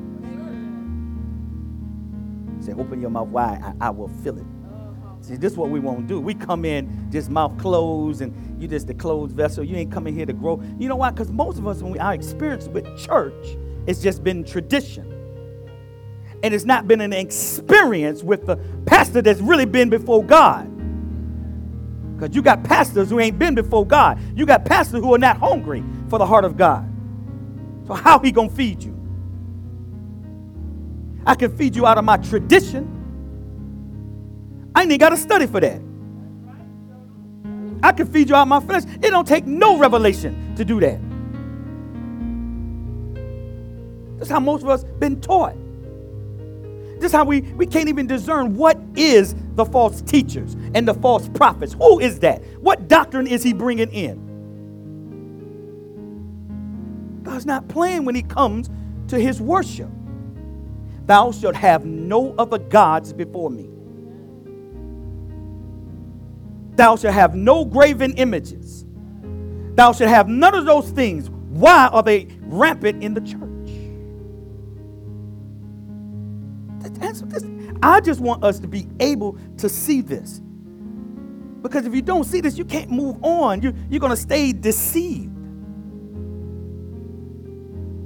Say, 2.61 2.73
open 2.73 3.01
your 3.01 3.09
mouth 3.09 3.27
wide, 3.27 3.61
I, 3.61 3.87
I 3.87 3.89
will 3.89 4.07
fill 4.07 4.37
it. 4.37 4.45
See, 5.25 5.35
this 5.35 5.53
is 5.53 5.57
what 5.57 5.69
we 5.69 5.79
won't 5.79 6.07
do. 6.07 6.21
We 6.21 6.35
come 6.35 6.65
in 6.65 7.09
just 7.11 7.31
mouth 7.31 7.57
closed 7.57 8.21
and 8.21 8.61
you 8.61 8.67
just 8.67 8.85
the 8.85 8.93
closed 8.93 9.35
vessel. 9.35 9.63
You 9.63 9.75
ain't 9.75 9.91
coming 9.91 10.13
here 10.13 10.25
to 10.27 10.33
grow. 10.33 10.61
You 10.77 10.87
know 10.87 10.95
why? 10.95 11.09
Because 11.09 11.31
most 11.31 11.57
of 11.57 11.67
us, 11.67 11.81
when 11.81 11.91
we, 11.91 11.99
our 11.99 12.13
experience 12.13 12.67
with 12.67 12.85
church, 12.97 13.57
it's 13.87 14.01
just 14.01 14.23
been 14.23 14.43
tradition. 14.43 15.11
And 16.43 16.53
it's 16.53 16.65
not 16.65 16.87
been 16.87 17.01
an 17.01 17.11
experience 17.11 18.21
with 18.21 18.45
the 18.45 18.57
pastor 18.85 19.21
that's 19.23 19.39
really 19.39 19.65
been 19.65 19.89
before 19.89 20.23
God. 20.23 20.71
Because 22.15 22.35
you 22.35 22.41
got 22.41 22.63
pastors 22.63 23.09
who 23.09 23.19
ain't 23.19 23.37
been 23.37 23.55
before 23.55 23.85
God. 23.85 24.19
You 24.35 24.45
got 24.45 24.65
pastors 24.65 25.01
who 25.01 25.13
are 25.13 25.17
not 25.17 25.37
hungry 25.37 25.83
for 26.09 26.17
the 26.17 26.25
heart 26.25 26.45
of 26.45 26.55
God. 26.57 26.89
So 27.87 27.93
how 27.93 28.19
he 28.19 28.31
gonna 28.31 28.49
feed 28.49 28.83
you? 28.83 28.95
I 31.25 31.35
can 31.35 31.55
feed 31.57 31.75
you 31.75 31.85
out 31.85 31.97
of 31.97 32.05
my 32.05 32.17
tradition. 32.17 32.91
I 34.73 34.81
ain't 34.81 34.91
even 34.91 34.99
got 34.99 35.09
to 35.09 35.17
study 35.17 35.47
for 35.47 35.59
that. 35.59 35.81
I 37.81 37.91
can 37.91 38.07
feed 38.07 38.29
you 38.29 38.35
out 38.35 38.43
of 38.43 38.47
my 38.47 38.59
flesh. 38.59 38.83
It 39.01 39.09
don't 39.09 39.27
take 39.27 39.45
no 39.45 39.77
revelation 39.77 40.55
to 40.55 40.65
do 40.65 40.79
that. 40.79 40.99
That's 44.17 44.29
how 44.29 44.39
most 44.39 44.63
of 44.63 44.69
us 44.69 44.83
been 44.83 45.19
taught. 45.21 45.55
This 47.05 47.11
is 47.11 47.17
how 47.17 47.25
we, 47.25 47.41
we 47.41 47.67
can't 47.67 47.87
even 47.87 48.07
discern 48.07 48.55
what 48.55 48.79
is 48.95 49.35
the 49.53 49.63
false 49.63 50.01
teachers 50.01 50.55
and 50.73 50.87
the 50.87 50.95
false 50.95 51.29
prophets. 51.29 51.73
Who 51.73 51.99
is 51.99 52.17
that? 52.21 52.43
What 52.61 52.87
doctrine 52.87 53.27
is 53.27 53.43
he 53.43 53.53
bringing 53.53 53.91
in? 53.91 54.17
God's 57.21 57.45
not 57.45 57.67
playing 57.67 58.05
when 58.05 58.15
he 58.15 58.23
comes 58.23 58.71
to 59.09 59.19
his 59.19 59.39
worship. 59.39 59.91
Thou 61.05 61.31
shalt 61.31 61.55
have 61.55 61.85
no 61.85 62.33
other 62.39 62.57
gods 62.57 63.13
before 63.13 63.51
me. 63.51 63.69
Thou 66.75 66.95
shalt 66.95 67.13
have 67.13 67.35
no 67.35 67.65
graven 67.65 68.13
images. 68.13 68.83
Thou 69.75 69.91
shalt 69.91 70.09
have 70.09 70.27
none 70.27 70.55
of 70.55 70.65
those 70.65 70.89
things. 70.89 71.29
Why 71.29 71.85
are 71.85 72.01
they 72.01 72.29
rampant 72.41 73.03
in 73.03 73.13
the 73.13 73.21
church? 73.21 73.54
I 77.81 77.99
just 78.01 78.19
want 78.19 78.43
us 78.43 78.59
to 78.59 78.67
be 78.67 78.87
able 78.99 79.37
to 79.57 79.69
see 79.69 80.01
this. 80.01 80.41
Because 81.61 81.85
if 81.85 81.95
you 81.95 82.01
don't 82.01 82.25
see 82.25 82.41
this, 82.41 82.57
you 82.57 82.65
can't 82.65 82.91
move 82.91 83.17
on. 83.23 83.61
You, 83.61 83.73
you're 83.89 83.99
going 83.99 84.11
to 84.11 84.15
stay 84.15 84.53
deceived. 84.53 85.35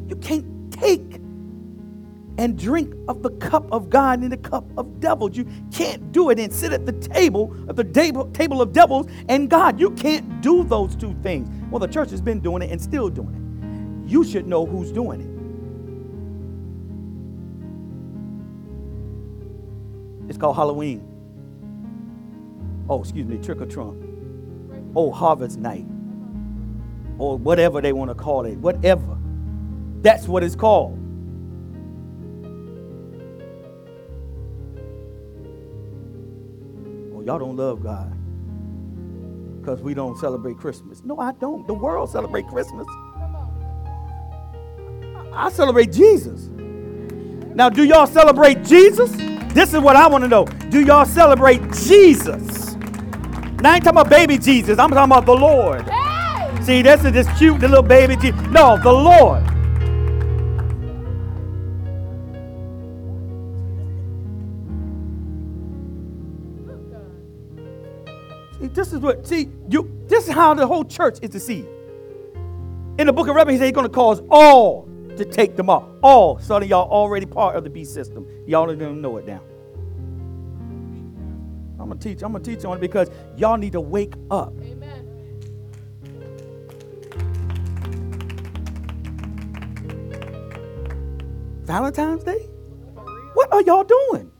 You 0.09 0.15
can't 0.21 0.71
take 0.71 1.19
and 2.39 2.57
drink 2.57 2.95
of 3.09 3.21
the 3.21 3.31
cup 3.31 3.69
of 3.69 3.89
God 3.89 4.21
and 4.21 4.31
the 4.31 4.37
cup 4.37 4.65
of 4.77 5.01
devils. 5.01 5.35
You 5.35 5.45
can't 5.73 6.13
do 6.13 6.29
it 6.29 6.39
and 6.39 6.53
sit 6.53 6.71
at 6.71 6.85
the 6.85 6.93
table 6.93 7.53
at 7.67 7.75
the 7.75 7.83
table, 7.83 8.31
table 8.31 8.61
of 8.61 8.71
devils 8.71 9.07
and 9.27 9.49
God. 9.49 9.77
You 9.77 9.91
can't 9.91 10.39
do 10.39 10.63
those 10.63 10.95
two 10.95 11.13
things. 11.21 11.49
Well, 11.69 11.79
the 11.79 11.87
church 11.87 12.11
has 12.11 12.21
been 12.21 12.39
doing 12.39 12.61
it 12.61 12.71
and 12.71 12.81
still 12.81 13.09
doing 13.09 13.35
it. 13.35 14.09
You 14.09 14.23
should 14.23 14.47
know 14.47 14.65
who's 14.65 14.91
doing 14.93 15.19
it. 15.19 15.38
Called 20.39 20.55
Halloween. 20.55 21.05
Oh, 22.89 23.01
excuse 23.01 23.27
me, 23.27 23.37
trick 23.37 23.61
or 23.61 23.65
trunk. 23.65 24.03
Oh, 24.95 25.11
harvest 25.11 25.59
night. 25.59 25.85
Or 27.17 27.37
whatever 27.37 27.81
they 27.81 27.93
want 27.93 28.09
to 28.09 28.15
call 28.15 28.45
it. 28.45 28.57
Whatever. 28.57 29.17
That's 30.01 30.27
what 30.27 30.43
it's 30.43 30.55
called. 30.55 30.97
Oh, 37.13 37.21
y'all 37.21 37.37
don't 37.37 37.57
love 37.57 37.83
God 37.83 38.15
because 39.59 39.81
we 39.81 39.93
don't 39.93 40.17
celebrate 40.17 40.57
Christmas. 40.57 41.03
No, 41.03 41.19
I 41.19 41.33
don't. 41.33 41.67
The 41.67 41.73
world 41.73 42.09
celebrate 42.09 42.47
Christmas. 42.47 42.87
I 45.31 45.49
celebrate 45.51 45.91
Jesus. 45.91 46.49
Now, 47.53 47.69
do 47.69 47.83
y'all 47.83 48.07
celebrate 48.07 48.63
Jesus? 48.63 49.11
This 49.53 49.73
is 49.73 49.79
what 49.79 49.95
I 49.95 50.07
want 50.07 50.23
to 50.23 50.27
know. 50.27 50.45
Do 50.45 50.81
y'all 50.81 51.05
celebrate 51.05 51.59
Jesus? 51.73 52.75
Now, 53.61 53.71
I 53.71 53.75
ain't 53.75 53.83
talking 53.83 53.99
about 53.99 54.09
baby 54.09 54.37
Jesus. 54.37 54.79
I'm 54.79 54.89
talking 54.89 55.11
about 55.11 55.25
the 55.25 55.35
Lord. 55.35 55.81
Hey! 55.89 56.61
See, 56.61 56.81
this 56.81 57.03
is 57.03 57.11
this 57.11 57.27
cute 57.37 57.59
little 57.59 57.81
baby 57.81 58.15
Jesus. 58.15 58.39
No, 58.47 58.77
the 58.81 58.91
Lord. 58.91 59.43
See, 68.59 68.67
this 68.67 68.93
is 68.93 68.99
what, 68.99 69.25
see, 69.27 69.49
you 69.69 69.89
this 70.07 70.27
is 70.27 70.33
how 70.33 70.53
the 70.53 70.67
whole 70.67 70.85
church 70.85 71.17
is 71.21 71.31
deceived. 71.31 71.67
In 72.97 73.07
the 73.07 73.13
book 73.13 73.27
of 73.27 73.35
Revelation, 73.35 73.63
he's 73.63 73.71
going 73.71 73.87
to 73.87 73.93
cause 73.93 74.21
all 74.29 74.89
to 75.19 75.25
take 75.25 75.55
them 75.55 75.69
off. 75.69 75.83
All. 76.01 76.39
Some 76.39 76.63
of 76.63 76.69
y'all 76.69 76.89
already 76.89 77.25
part 77.25 77.55
of 77.55 77.63
the 77.63 77.69
beast 77.69 77.93
system. 77.93 78.25
Y'all 78.47 78.65
don't 78.65 78.81
even 78.81 79.01
know 79.01 79.17
it 79.17 79.27
now. 79.27 79.41
I'm 81.79 81.87
gonna 81.87 81.99
teach, 81.99 82.23
I'm 82.23 82.31
gonna 82.31 82.43
teach 82.43 82.65
on 82.65 82.77
it 82.77 82.81
because 82.81 83.09
y'all 83.37 83.57
need 83.57 83.73
to 83.73 83.81
wake 83.81 84.13
up. 84.31 84.53
Amen. 84.61 85.05
Valentine's 91.63 92.23
Day? 92.23 92.49
What 93.33 93.53
are 93.53 93.61
y'all 93.61 93.83
doing? 93.83 94.31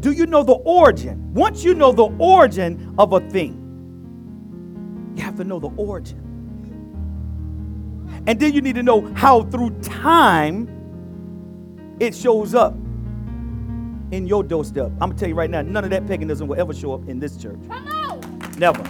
Do 0.00 0.12
you 0.12 0.26
know 0.26 0.42
the 0.42 0.54
origin? 0.54 1.32
Once 1.34 1.64
you 1.64 1.74
know 1.74 1.92
the 1.92 2.06
origin 2.18 2.94
of 2.98 3.12
a 3.12 3.20
thing, 3.30 3.58
you 5.16 5.22
have 5.22 5.36
to 5.36 5.44
know 5.44 5.58
the 5.58 5.70
origin. 5.76 6.21
And 8.26 8.38
then 8.38 8.52
you 8.52 8.60
need 8.60 8.76
to 8.76 8.82
know 8.82 9.12
how 9.14 9.42
through 9.44 9.70
time 9.80 10.68
it 11.98 12.14
shows 12.14 12.54
up 12.54 12.74
in 14.12 14.26
your 14.26 14.44
doorstep. 14.44 14.90
I'm 15.00 15.10
gonna 15.10 15.14
tell 15.14 15.28
you 15.28 15.34
right 15.34 15.50
now, 15.50 15.62
none 15.62 15.84
of 15.84 15.90
that 15.90 16.06
paganism 16.06 16.46
will 16.46 16.60
ever 16.60 16.72
show 16.72 16.92
up 16.92 17.08
in 17.08 17.18
this 17.18 17.36
church. 17.36 17.58
Come 17.68 17.88
on. 17.88 18.52
Never. 18.58 18.82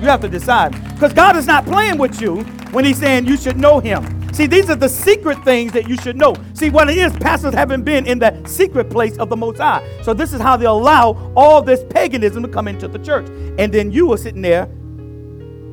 You 0.00 0.08
have 0.08 0.20
to 0.20 0.28
decide. 0.28 0.72
Because 0.94 1.12
God 1.12 1.36
is 1.36 1.46
not 1.46 1.64
playing 1.64 1.98
with 1.98 2.20
you 2.20 2.42
when 2.72 2.84
He's 2.84 2.98
saying 2.98 3.26
you 3.26 3.36
should 3.36 3.56
know 3.56 3.80
Him. 3.80 4.22
See, 4.32 4.46
these 4.46 4.70
are 4.70 4.76
the 4.76 4.88
secret 4.88 5.44
things 5.44 5.72
that 5.72 5.88
you 5.88 5.96
should 5.96 6.16
know. 6.16 6.34
See, 6.54 6.70
what 6.70 6.88
it 6.88 6.96
is, 6.96 7.12
pastors 7.12 7.54
haven't 7.54 7.84
been 7.84 8.06
in 8.06 8.18
the 8.18 8.42
secret 8.46 8.88
place 8.90 9.16
of 9.18 9.28
the 9.28 9.36
Most 9.36 9.58
High. 9.58 9.86
So 10.02 10.14
this 10.14 10.32
is 10.32 10.40
how 10.40 10.56
they 10.56 10.64
allow 10.64 11.32
all 11.36 11.60
this 11.60 11.84
paganism 11.90 12.42
to 12.42 12.48
come 12.48 12.66
into 12.66 12.88
the 12.88 12.98
church. 12.98 13.28
And 13.58 13.72
then 13.72 13.90
you 13.90 14.10
are 14.12 14.16
sitting 14.16 14.40
there. 14.40 14.66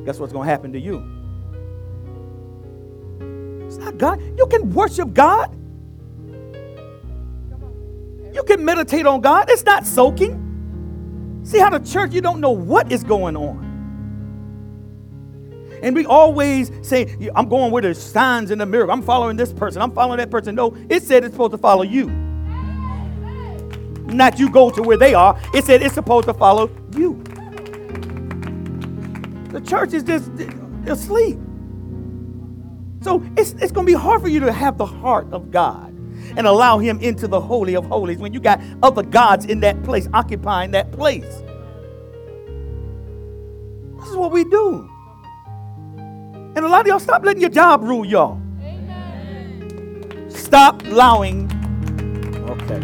Guess 0.04 0.20
what's 0.20 0.32
going 0.32 0.46
to 0.46 0.50
happen 0.50 0.72
to 0.72 0.78
you? 0.78 1.19
Not 3.80 3.96
God. 3.98 4.22
You 4.36 4.46
can 4.46 4.70
worship 4.72 5.14
God. 5.14 5.56
You 8.34 8.42
can 8.44 8.64
meditate 8.64 9.06
on 9.06 9.22
God. 9.22 9.48
It's 9.50 9.64
not 9.64 9.86
soaking. 9.86 11.40
See 11.44 11.58
how 11.58 11.70
the 11.70 11.78
church, 11.80 12.12
you 12.12 12.20
don't 12.20 12.40
know 12.40 12.50
what 12.50 12.92
is 12.92 13.02
going 13.02 13.36
on. 13.36 13.68
And 15.82 15.96
we 15.96 16.04
always 16.04 16.70
say, 16.82 17.16
I'm 17.34 17.48
going 17.48 17.72
where 17.72 17.80
the 17.80 17.94
signs 17.94 18.50
in 18.50 18.58
the 18.58 18.66
mirror. 18.66 18.90
I'm 18.90 19.00
following 19.02 19.38
this 19.38 19.50
person. 19.52 19.80
I'm 19.80 19.92
following 19.92 20.18
that 20.18 20.30
person. 20.30 20.54
No, 20.54 20.76
it 20.90 21.02
said 21.02 21.24
it's 21.24 21.32
supposed 21.32 21.52
to 21.52 21.58
follow 21.58 21.82
you. 21.82 22.06
Not 24.06 24.38
you 24.38 24.50
go 24.50 24.70
to 24.70 24.82
where 24.82 24.98
they 24.98 25.14
are. 25.14 25.40
It 25.54 25.64
said 25.64 25.80
it's 25.82 25.94
supposed 25.94 26.26
to 26.26 26.34
follow 26.34 26.70
you. 26.94 27.22
The 29.52 29.62
church 29.62 29.94
is 29.94 30.02
just 30.02 30.30
asleep. 30.86 31.38
So 33.02 33.22
it's, 33.36 33.52
it's 33.52 33.72
going 33.72 33.86
to 33.86 33.92
be 33.92 33.98
hard 33.98 34.20
for 34.20 34.28
you 34.28 34.40
to 34.40 34.52
have 34.52 34.76
the 34.76 34.86
heart 34.86 35.26
of 35.32 35.50
God 35.50 35.88
and 36.36 36.46
allow 36.46 36.78
Him 36.78 37.00
into 37.00 37.26
the 37.26 37.40
Holy 37.40 37.74
of 37.74 37.86
Holies 37.86 38.18
when 38.18 38.34
you 38.34 38.40
got 38.40 38.60
other 38.82 39.02
gods 39.02 39.46
in 39.46 39.60
that 39.60 39.82
place, 39.82 40.08
occupying 40.12 40.70
that 40.72 40.92
place. 40.92 41.42
This 43.98 44.08
is 44.08 44.16
what 44.16 44.32
we 44.32 44.44
do. 44.44 44.88
And 46.56 46.58
a 46.58 46.68
lot 46.68 46.82
of 46.82 46.86
y'all 46.88 46.98
stop 46.98 47.24
letting 47.24 47.40
your 47.40 47.50
job 47.50 47.82
rule 47.82 48.04
y'all. 48.04 48.40
Amen. 48.62 50.26
Stop 50.28 50.82
allowing. 50.84 51.50
Okay. 52.50 52.80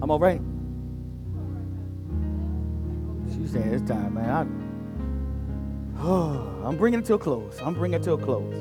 I'm 0.00 0.10
all 0.10 0.18
right. 0.18 0.40
It's 3.54 3.88
time, 3.88 4.14
man. 4.14 4.30
I, 5.98 6.02
oh, 6.02 6.62
I'm 6.64 6.76
bringing 6.76 7.00
it 7.00 7.06
to 7.06 7.14
a 7.14 7.18
close. 7.18 7.60
I'm 7.60 7.74
bringing 7.74 8.00
it 8.00 8.02
to 8.04 8.12
a 8.12 8.18
close. 8.18 8.54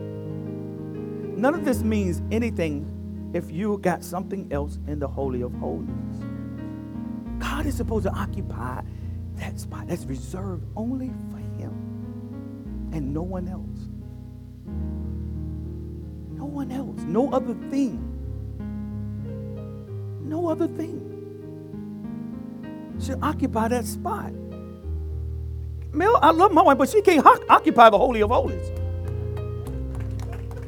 None 1.37 1.53
of 1.53 1.65
this 1.65 1.81
means 1.81 2.21
anything 2.31 3.31
if 3.33 3.49
you 3.51 3.77
got 3.77 4.03
something 4.03 4.51
else 4.51 4.79
in 4.87 4.99
the 4.99 5.07
Holy 5.07 5.41
of 5.41 5.53
Holies. 5.55 5.87
God 7.39 7.65
is 7.65 7.75
supposed 7.75 8.05
to 8.05 8.11
occupy 8.11 8.81
that 9.35 9.59
spot 9.59 9.87
that's 9.87 10.05
reserved 10.05 10.65
only 10.75 11.11
for 11.31 11.37
Him 11.37 11.71
and 12.93 13.13
no 13.13 13.21
one 13.21 13.47
else. 13.47 13.89
No 16.37 16.45
one 16.45 16.71
else. 16.71 17.01
No 17.01 17.31
other 17.31 17.53
thing. 17.69 18.07
No 20.21 20.49
other 20.49 20.67
thing 20.67 21.07
should 22.99 23.19
occupy 23.23 23.67
that 23.69 23.85
spot. 23.85 24.31
Mel, 25.93 26.17
I 26.21 26.31
love 26.31 26.51
my 26.53 26.61
wife, 26.61 26.77
but 26.77 26.89
she 26.89 27.01
can't 27.01 27.23
ho- 27.25 27.43
occupy 27.49 27.89
the 27.89 27.97
Holy 27.97 28.21
of 28.21 28.29
Holies. 28.29 28.71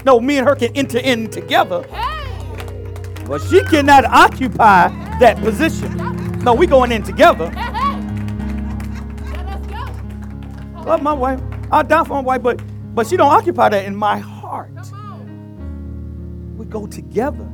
No, 0.06 0.20
me 0.20 0.38
and 0.38 0.48
her 0.48 0.56
can 0.56 0.76
enter 0.76 0.98
in 1.00 1.30
together. 1.30 1.86
But 3.26 3.42
she 3.42 3.64
cannot 3.64 4.04
occupy 4.06 4.90
that 5.20 5.38
position. 5.38 5.96
No, 6.44 6.54
we 6.54 6.68
going 6.68 6.92
in 6.92 7.04
together. 7.04 7.50
Hey, 7.52 7.62
hey. 7.72 8.00
Love 10.86 11.02
my 11.02 11.14
wife. 11.14 11.40
I 11.72 11.84
die 11.84 12.04
for 12.04 12.16
my 12.16 12.20
wife, 12.20 12.44
but 12.44 12.62
but 12.94 13.08
she 13.08 13.16
don't 13.16 13.32
occupy 13.32 13.70
that 13.70 13.86
in 13.86 13.96
my 13.96 14.18
heart. 14.18 14.72
We 16.58 16.66
go 16.66 16.86
together. 16.86 17.50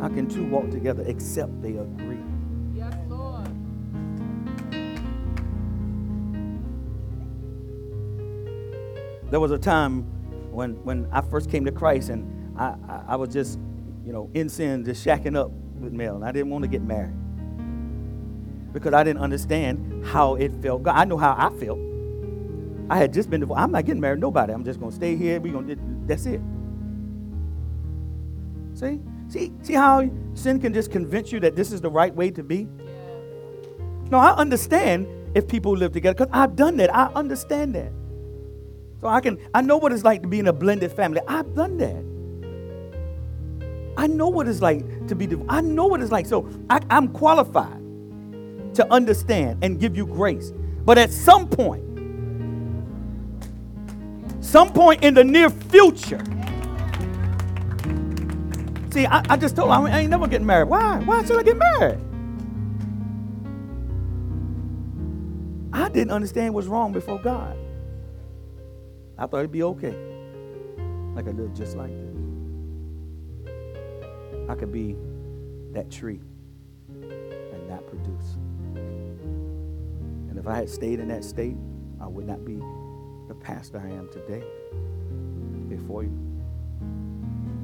How 0.00 0.08
can 0.08 0.26
two 0.28 0.46
walk 0.46 0.70
together 0.70 1.04
except 1.06 1.60
they 1.60 1.76
agree? 1.76 2.03
There 9.34 9.40
was 9.40 9.50
a 9.50 9.58
time 9.58 10.02
when 10.52 10.74
when 10.84 11.08
I 11.10 11.20
first 11.20 11.50
came 11.50 11.64
to 11.64 11.72
Christ 11.72 12.08
and 12.08 12.56
I, 12.56 12.76
I, 12.88 13.04
I 13.08 13.16
was 13.16 13.30
just, 13.30 13.58
you 14.06 14.12
know, 14.12 14.30
in 14.32 14.48
sin, 14.48 14.84
just 14.84 15.04
shacking 15.04 15.36
up 15.36 15.50
with 15.80 15.92
Mel, 15.92 16.14
and 16.14 16.24
I 16.24 16.30
didn't 16.30 16.50
want 16.50 16.62
to 16.62 16.68
get 16.68 16.82
married. 16.82 17.16
Because 18.72 18.94
I 18.94 19.02
didn't 19.02 19.22
understand 19.22 20.06
how 20.06 20.36
it 20.36 20.52
felt. 20.62 20.84
God, 20.84 20.94
I 20.94 21.04
know 21.04 21.16
how 21.16 21.34
I 21.36 21.50
felt. 21.58 21.80
I 22.88 22.96
had 22.96 23.12
just 23.12 23.28
been 23.28 23.40
divorced. 23.40 23.60
I'm 23.60 23.72
not 23.72 23.84
getting 23.86 24.00
married 24.00 24.18
to 24.18 24.20
nobody. 24.20 24.52
I'm 24.52 24.62
just 24.62 24.78
gonna 24.78 24.92
stay 24.92 25.16
here. 25.16 25.40
We 25.40 25.50
gonna 25.50 25.74
that's 26.06 26.26
it. 26.26 26.40
See? 28.74 29.00
See, 29.26 29.52
see 29.62 29.74
how 29.74 30.08
sin 30.34 30.60
can 30.60 30.72
just 30.72 30.92
convince 30.92 31.32
you 31.32 31.40
that 31.40 31.56
this 31.56 31.72
is 31.72 31.80
the 31.80 31.90
right 31.90 32.14
way 32.14 32.30
to 32.30 32.44
be? 32.44 32.68
No, 34.12 34.18
I 34.18 34.36
understand 34.36 35.08
if 35.34 35.48
people 35.48 35.76
live 35.76 35.90
together 35.90 36.14
because 36.14 36.30
I've 36.32 36.54
done 36.54 36.76
that. 36.76 36.94
I 36.94 37.06
understand 37.16 37.74
that. 37.74 37.90
So 39.04 39.10
I 39.10 39.20
can 39.20 39.36
I 39.52 39.60
know 39.60 39.76
what 39.76 39.92
it's 39.92 40.02
like 40.02 40.22
to 40.22 40.28
be 40.28 40.38
in 40.38 40.46
a 40.46 40.52
blended 40.54 40.90
family. 40.90 41.20
I've 41.28 41.54
done 41.54 41.76
that. 41.76 42.02
I 43.98 44.06
know 44.06 44.28
what 44.28 44.48
it's 44.48 44.62
like 44.62 45.08
to 45.08 45.14
be 45.14 45.28
I 45.46 45.60
know 45.60 45.84
what 45.84 46.00
it's 46.00 46.10
like. 46.10 46.24
So 46.24 46.48
I, 46.70 46.80
I'm 46.88 47.08
qualified 47.08 47.82
to 48.72 48.90
understand 48.90 49.62
and 49.62 49.78
give 49.78 49.94
you 49.94 50.06
grace. 50.06 50.54
But 50.86 50.96
at 50.96 51.12
some 51.12 51.46
point, 51.46 51.84
some 54.42 54.72
point 54.72 55.04
in 55.04 55.12
the 55.12 55.22
near 55.22 55.50
future, 55.50 56.24
see, 58.90 59.04
I, 59.04 59.22
I 59.28 59.36
just 59.36 59.54
told 59.54 59.68
her 59.68 59.74
I 59.74 59.98
ain't 59.98 60.10
never 60.10 60.26
getting 60.26 60.46
married. 60.46 60.70
Why? 60.70 60.96
Why 61.00 61.22
should 61.26 61.38
I 61.38 61.42
get 61.42 61.58
married? 61.58 62.00
I 65.74 65.90
didn't 65.90 66.10
understand 66.10 66.54
what's 66.54 66.68
wrong 66.68 66.94
before 66.94 67.18
God. 67.18 67.58
I 69.16 69.26
thought 69.26 69.38
it'd 69.38 69.52
be 69.52 69.62
okay. 69.62 69.94
Like 71.14 71.24
I 71.24 71.28
could 71.28 71.38
live 71.38 71.54
just 71.54 71.76
like 71.76 71.90
this. 71.90 72.16
I 74.48 74.54
could 74.54 74.72
be 74.72 74.96
that 75.72 75.90
tree 75.90 76.20
and 76.88 77.68
not 77.68 77.86
produce. 77.86 78.36
And 78.74 80.38
if 80.38 80.46
I 80.46 80.56
had 80.56 80.68
stayed 80.68 80.98
in 80.98 81.08
that 81.08 81.24
state, 81.24 81.56
I 82.00 82.06
would 82.06 82.26
not 82.26 82.44
be 82.44 82.60
the 83.28 83.34
pastor 83.34 83.78
I 83.78 83.88
am 83.88 84.08
today 84.12 84.42
before 85.68 86.02
you. 86.02 86.18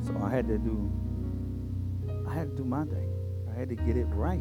So 0.06 0.16
I 0.22 0.30
had 0.30 0.46
to 0.48 0.58
do 0.58 0.90
I 2.28 2.34
had 2.34 2.50
to 2.50 2.56
do 2.56 2.64
my 2.64 2.84
thing. 2.84 3.12
I 3.52 3.58
had 3.58 3.68
to 3.68 3.74
get 3.74 3.96
it 3.96 4.06
right. 4.12 4.40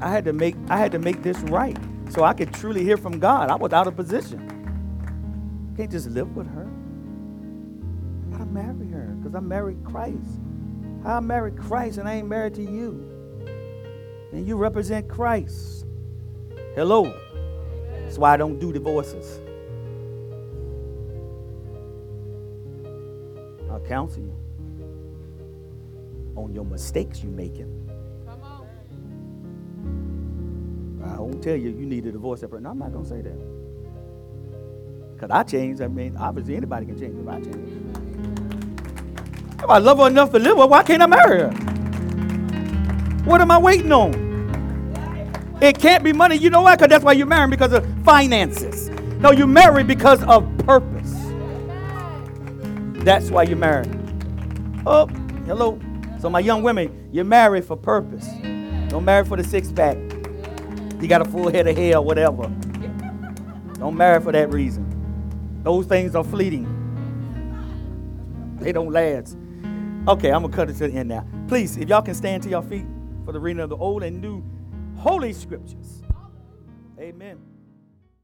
I 0.00 0.10
had 0.10 0.24
to 0.26 0.32
make 0.34 0.54
I 0.68 0.76
had 0.76 0.92
to 0.92 0.98
make 0.98 1.22
this 1.22 1.38
right 1.40 1.76
so 2.10 2.24
I 2.24 2.34
could 2.34 2.52
truly 2.52 2.84
hear 2.84 2.98
from 2.98 3.18
God. 3.18 3.50
I 3.50 3.54
was 3.56 3.72
out 3.72 3.86
of 3.86 3.96
position. 3.96 4.57
Can't 5.78 5.92
just 5.92 6.10
live 6.10 6.34
with 6.34 6.48
her. 6.48 6.68
I 8.26 8.32
gotta 8.32 8.50
marry 8.50 8.88
her 8.88 9.14
because 9.16 9.36
I 9.36 9.38
married 9.38 9.84
Christ. 9.84 10.40
I 11.04 11.20
married 11.20 11.56
Christ 11.56 11.98
and 11.98 12.08
I 12.08 12.14
ain't 12.14 12.26
married 12.26 12.54
to 12.54 12.62
you. 12.62 13.00
And 14.32 14.44
you 14.44 14.56
represent 14.56 15.08
Christ. 15.08 15.86
Hello. 16.74 17.04
That's 17.92 18.18
why 18.18 18.34
I 18.34 18.36
don't 18.36 18.58
do 18.58 18.72
divorces. 18.72 19.38
I'll 23.70 23.78
counsel 23.78 24.24
you 24.24 24.34
on 26.34 26.52
your 26.52 26.64
mistakes 26.64 27.22
you're 27.22 27.30
making. 27.30 27.88
Come 28.26 28.42
on. 28.42 28.66
I 31.04 31.20
won't 31.20 31.40
tell 31.40 31.54
you 31.54 31.68
you 31.70 31.86
need 31.86 32.04
a 32.06 32.10
divorce 32.10 32.40
separate. 32.40 32.62
No, 32.62 32.70
I'm 32.70 32.80
not 32.80 32.92
gonna 32.92 33.06
say 33.06 33.22
that. 33.22 33.57
Because 35.18 35.34
I 35.34 35.42
changed. 35.42 35.82
I 35.82 35.88
mean, 35.88 36.16
obviously 36.16 36.56
anybody 36.56 36.86
can 36.86 36.96
change 36.96 37.18
if 37.18 37.26
I 37.28 37.40
change. 37.40 37.72
If 39.58 39.68
I 39.68 39.78
love 39.78 39.98
her 39.98 40.06
enough 40.06 40.30
to 40.30 40.38
live 40.38 40.56
with, 40.56 40.70
why 40.70 40.84
can't 40.84 41.02
I 41.02 41.06
marry 41.06 41.40
her? 41.40 41.50
What 43.24 43.40
am 43.40 43.50
I 43.50 43.58
waiting 43.58 43.90
on? 43.90 45.58
It 45.60 45.80
can't 45.80 46.04
be 46.04 46.12
money. 46.12 46.36
You 46.36 46.50
know 46.50 46.62
why? 46.62 46.76
Because 46.76 46.90
that's 46.90 47.04
why 47.04 47.14
you're 47.14 47.26
married 47.26 47.50
because 47.50 47.72
of 47.72 47.84
finances. 48.04 48.90
No, 49.18 49.32
you're 49.32 49.48
married 49.48 49.88
because 49.88 50.22
of 50.22 50.46
purpose. 50.58 51.12
That's 53.04 53.28
why 53.28 53.42
you're 53.42 53.56
married. 53.56 53.92
Oh, 54.86 55.08
hello. 55.46 55.80
So 56.20 56.30
my 56.30 56.38
young 56.38 56.62
women, 56.62 57.08
you're 57.10 57.24
married 57.24 57.64
for 57.64 57.76
purpose. 57.76 58.28
Don't 58.88 59.04
marry 59.04 59.24
for 59.24 59.36
the 59.36 59.42
six 59.42 59.72
pack. 59.72 59.96
You 61.00 61.08
got 61.08 61.22
a 61.22 61.24
full 61.24 61.50
head 61.50 61.66
of 61.66 61.76
hair 61.76 62.00
whatever. 62.00 62.44
Don't 63.80 63.96
marry 63.96 64.20
for 64.20 64.30
that 64.30 64.52
reason. 64.52 64.87
Those 65.68 65.84
things 65.84 66.14
are 66.14 66.24
fleeting. 66.24 66.64
They 68.58 68.72
don't 68.72 68.90
last. 68.90 69.36
Okay, 70.08 70.32
I'm 70.32 70.40
gonna 70.40 70.48
cut 70.48 70.70
it 70.70 70.78
to 70.78 70.88
the 70.88 70.94
end 70.94 71.10
now. 71.10 71.26
Please, 71.46 71.76
if 71.76 71.90
y'all 71.90 72.00
can 72.00 72.14
stand 72.14 72.42
to 72.44 72.48
your 72.48 72.62
feet 72.62 72.86
for 73.26 73.32
the 73.32 73.38
reading 73.38 73.60
of 73.60 73.68
the 73.68 73.76
old 73.76 74.02
and 74.02 74.18
new 74.18 74.42
holy 74.96 75.34
scriptures. 75.34 76.02
Amen. 76.98 77.36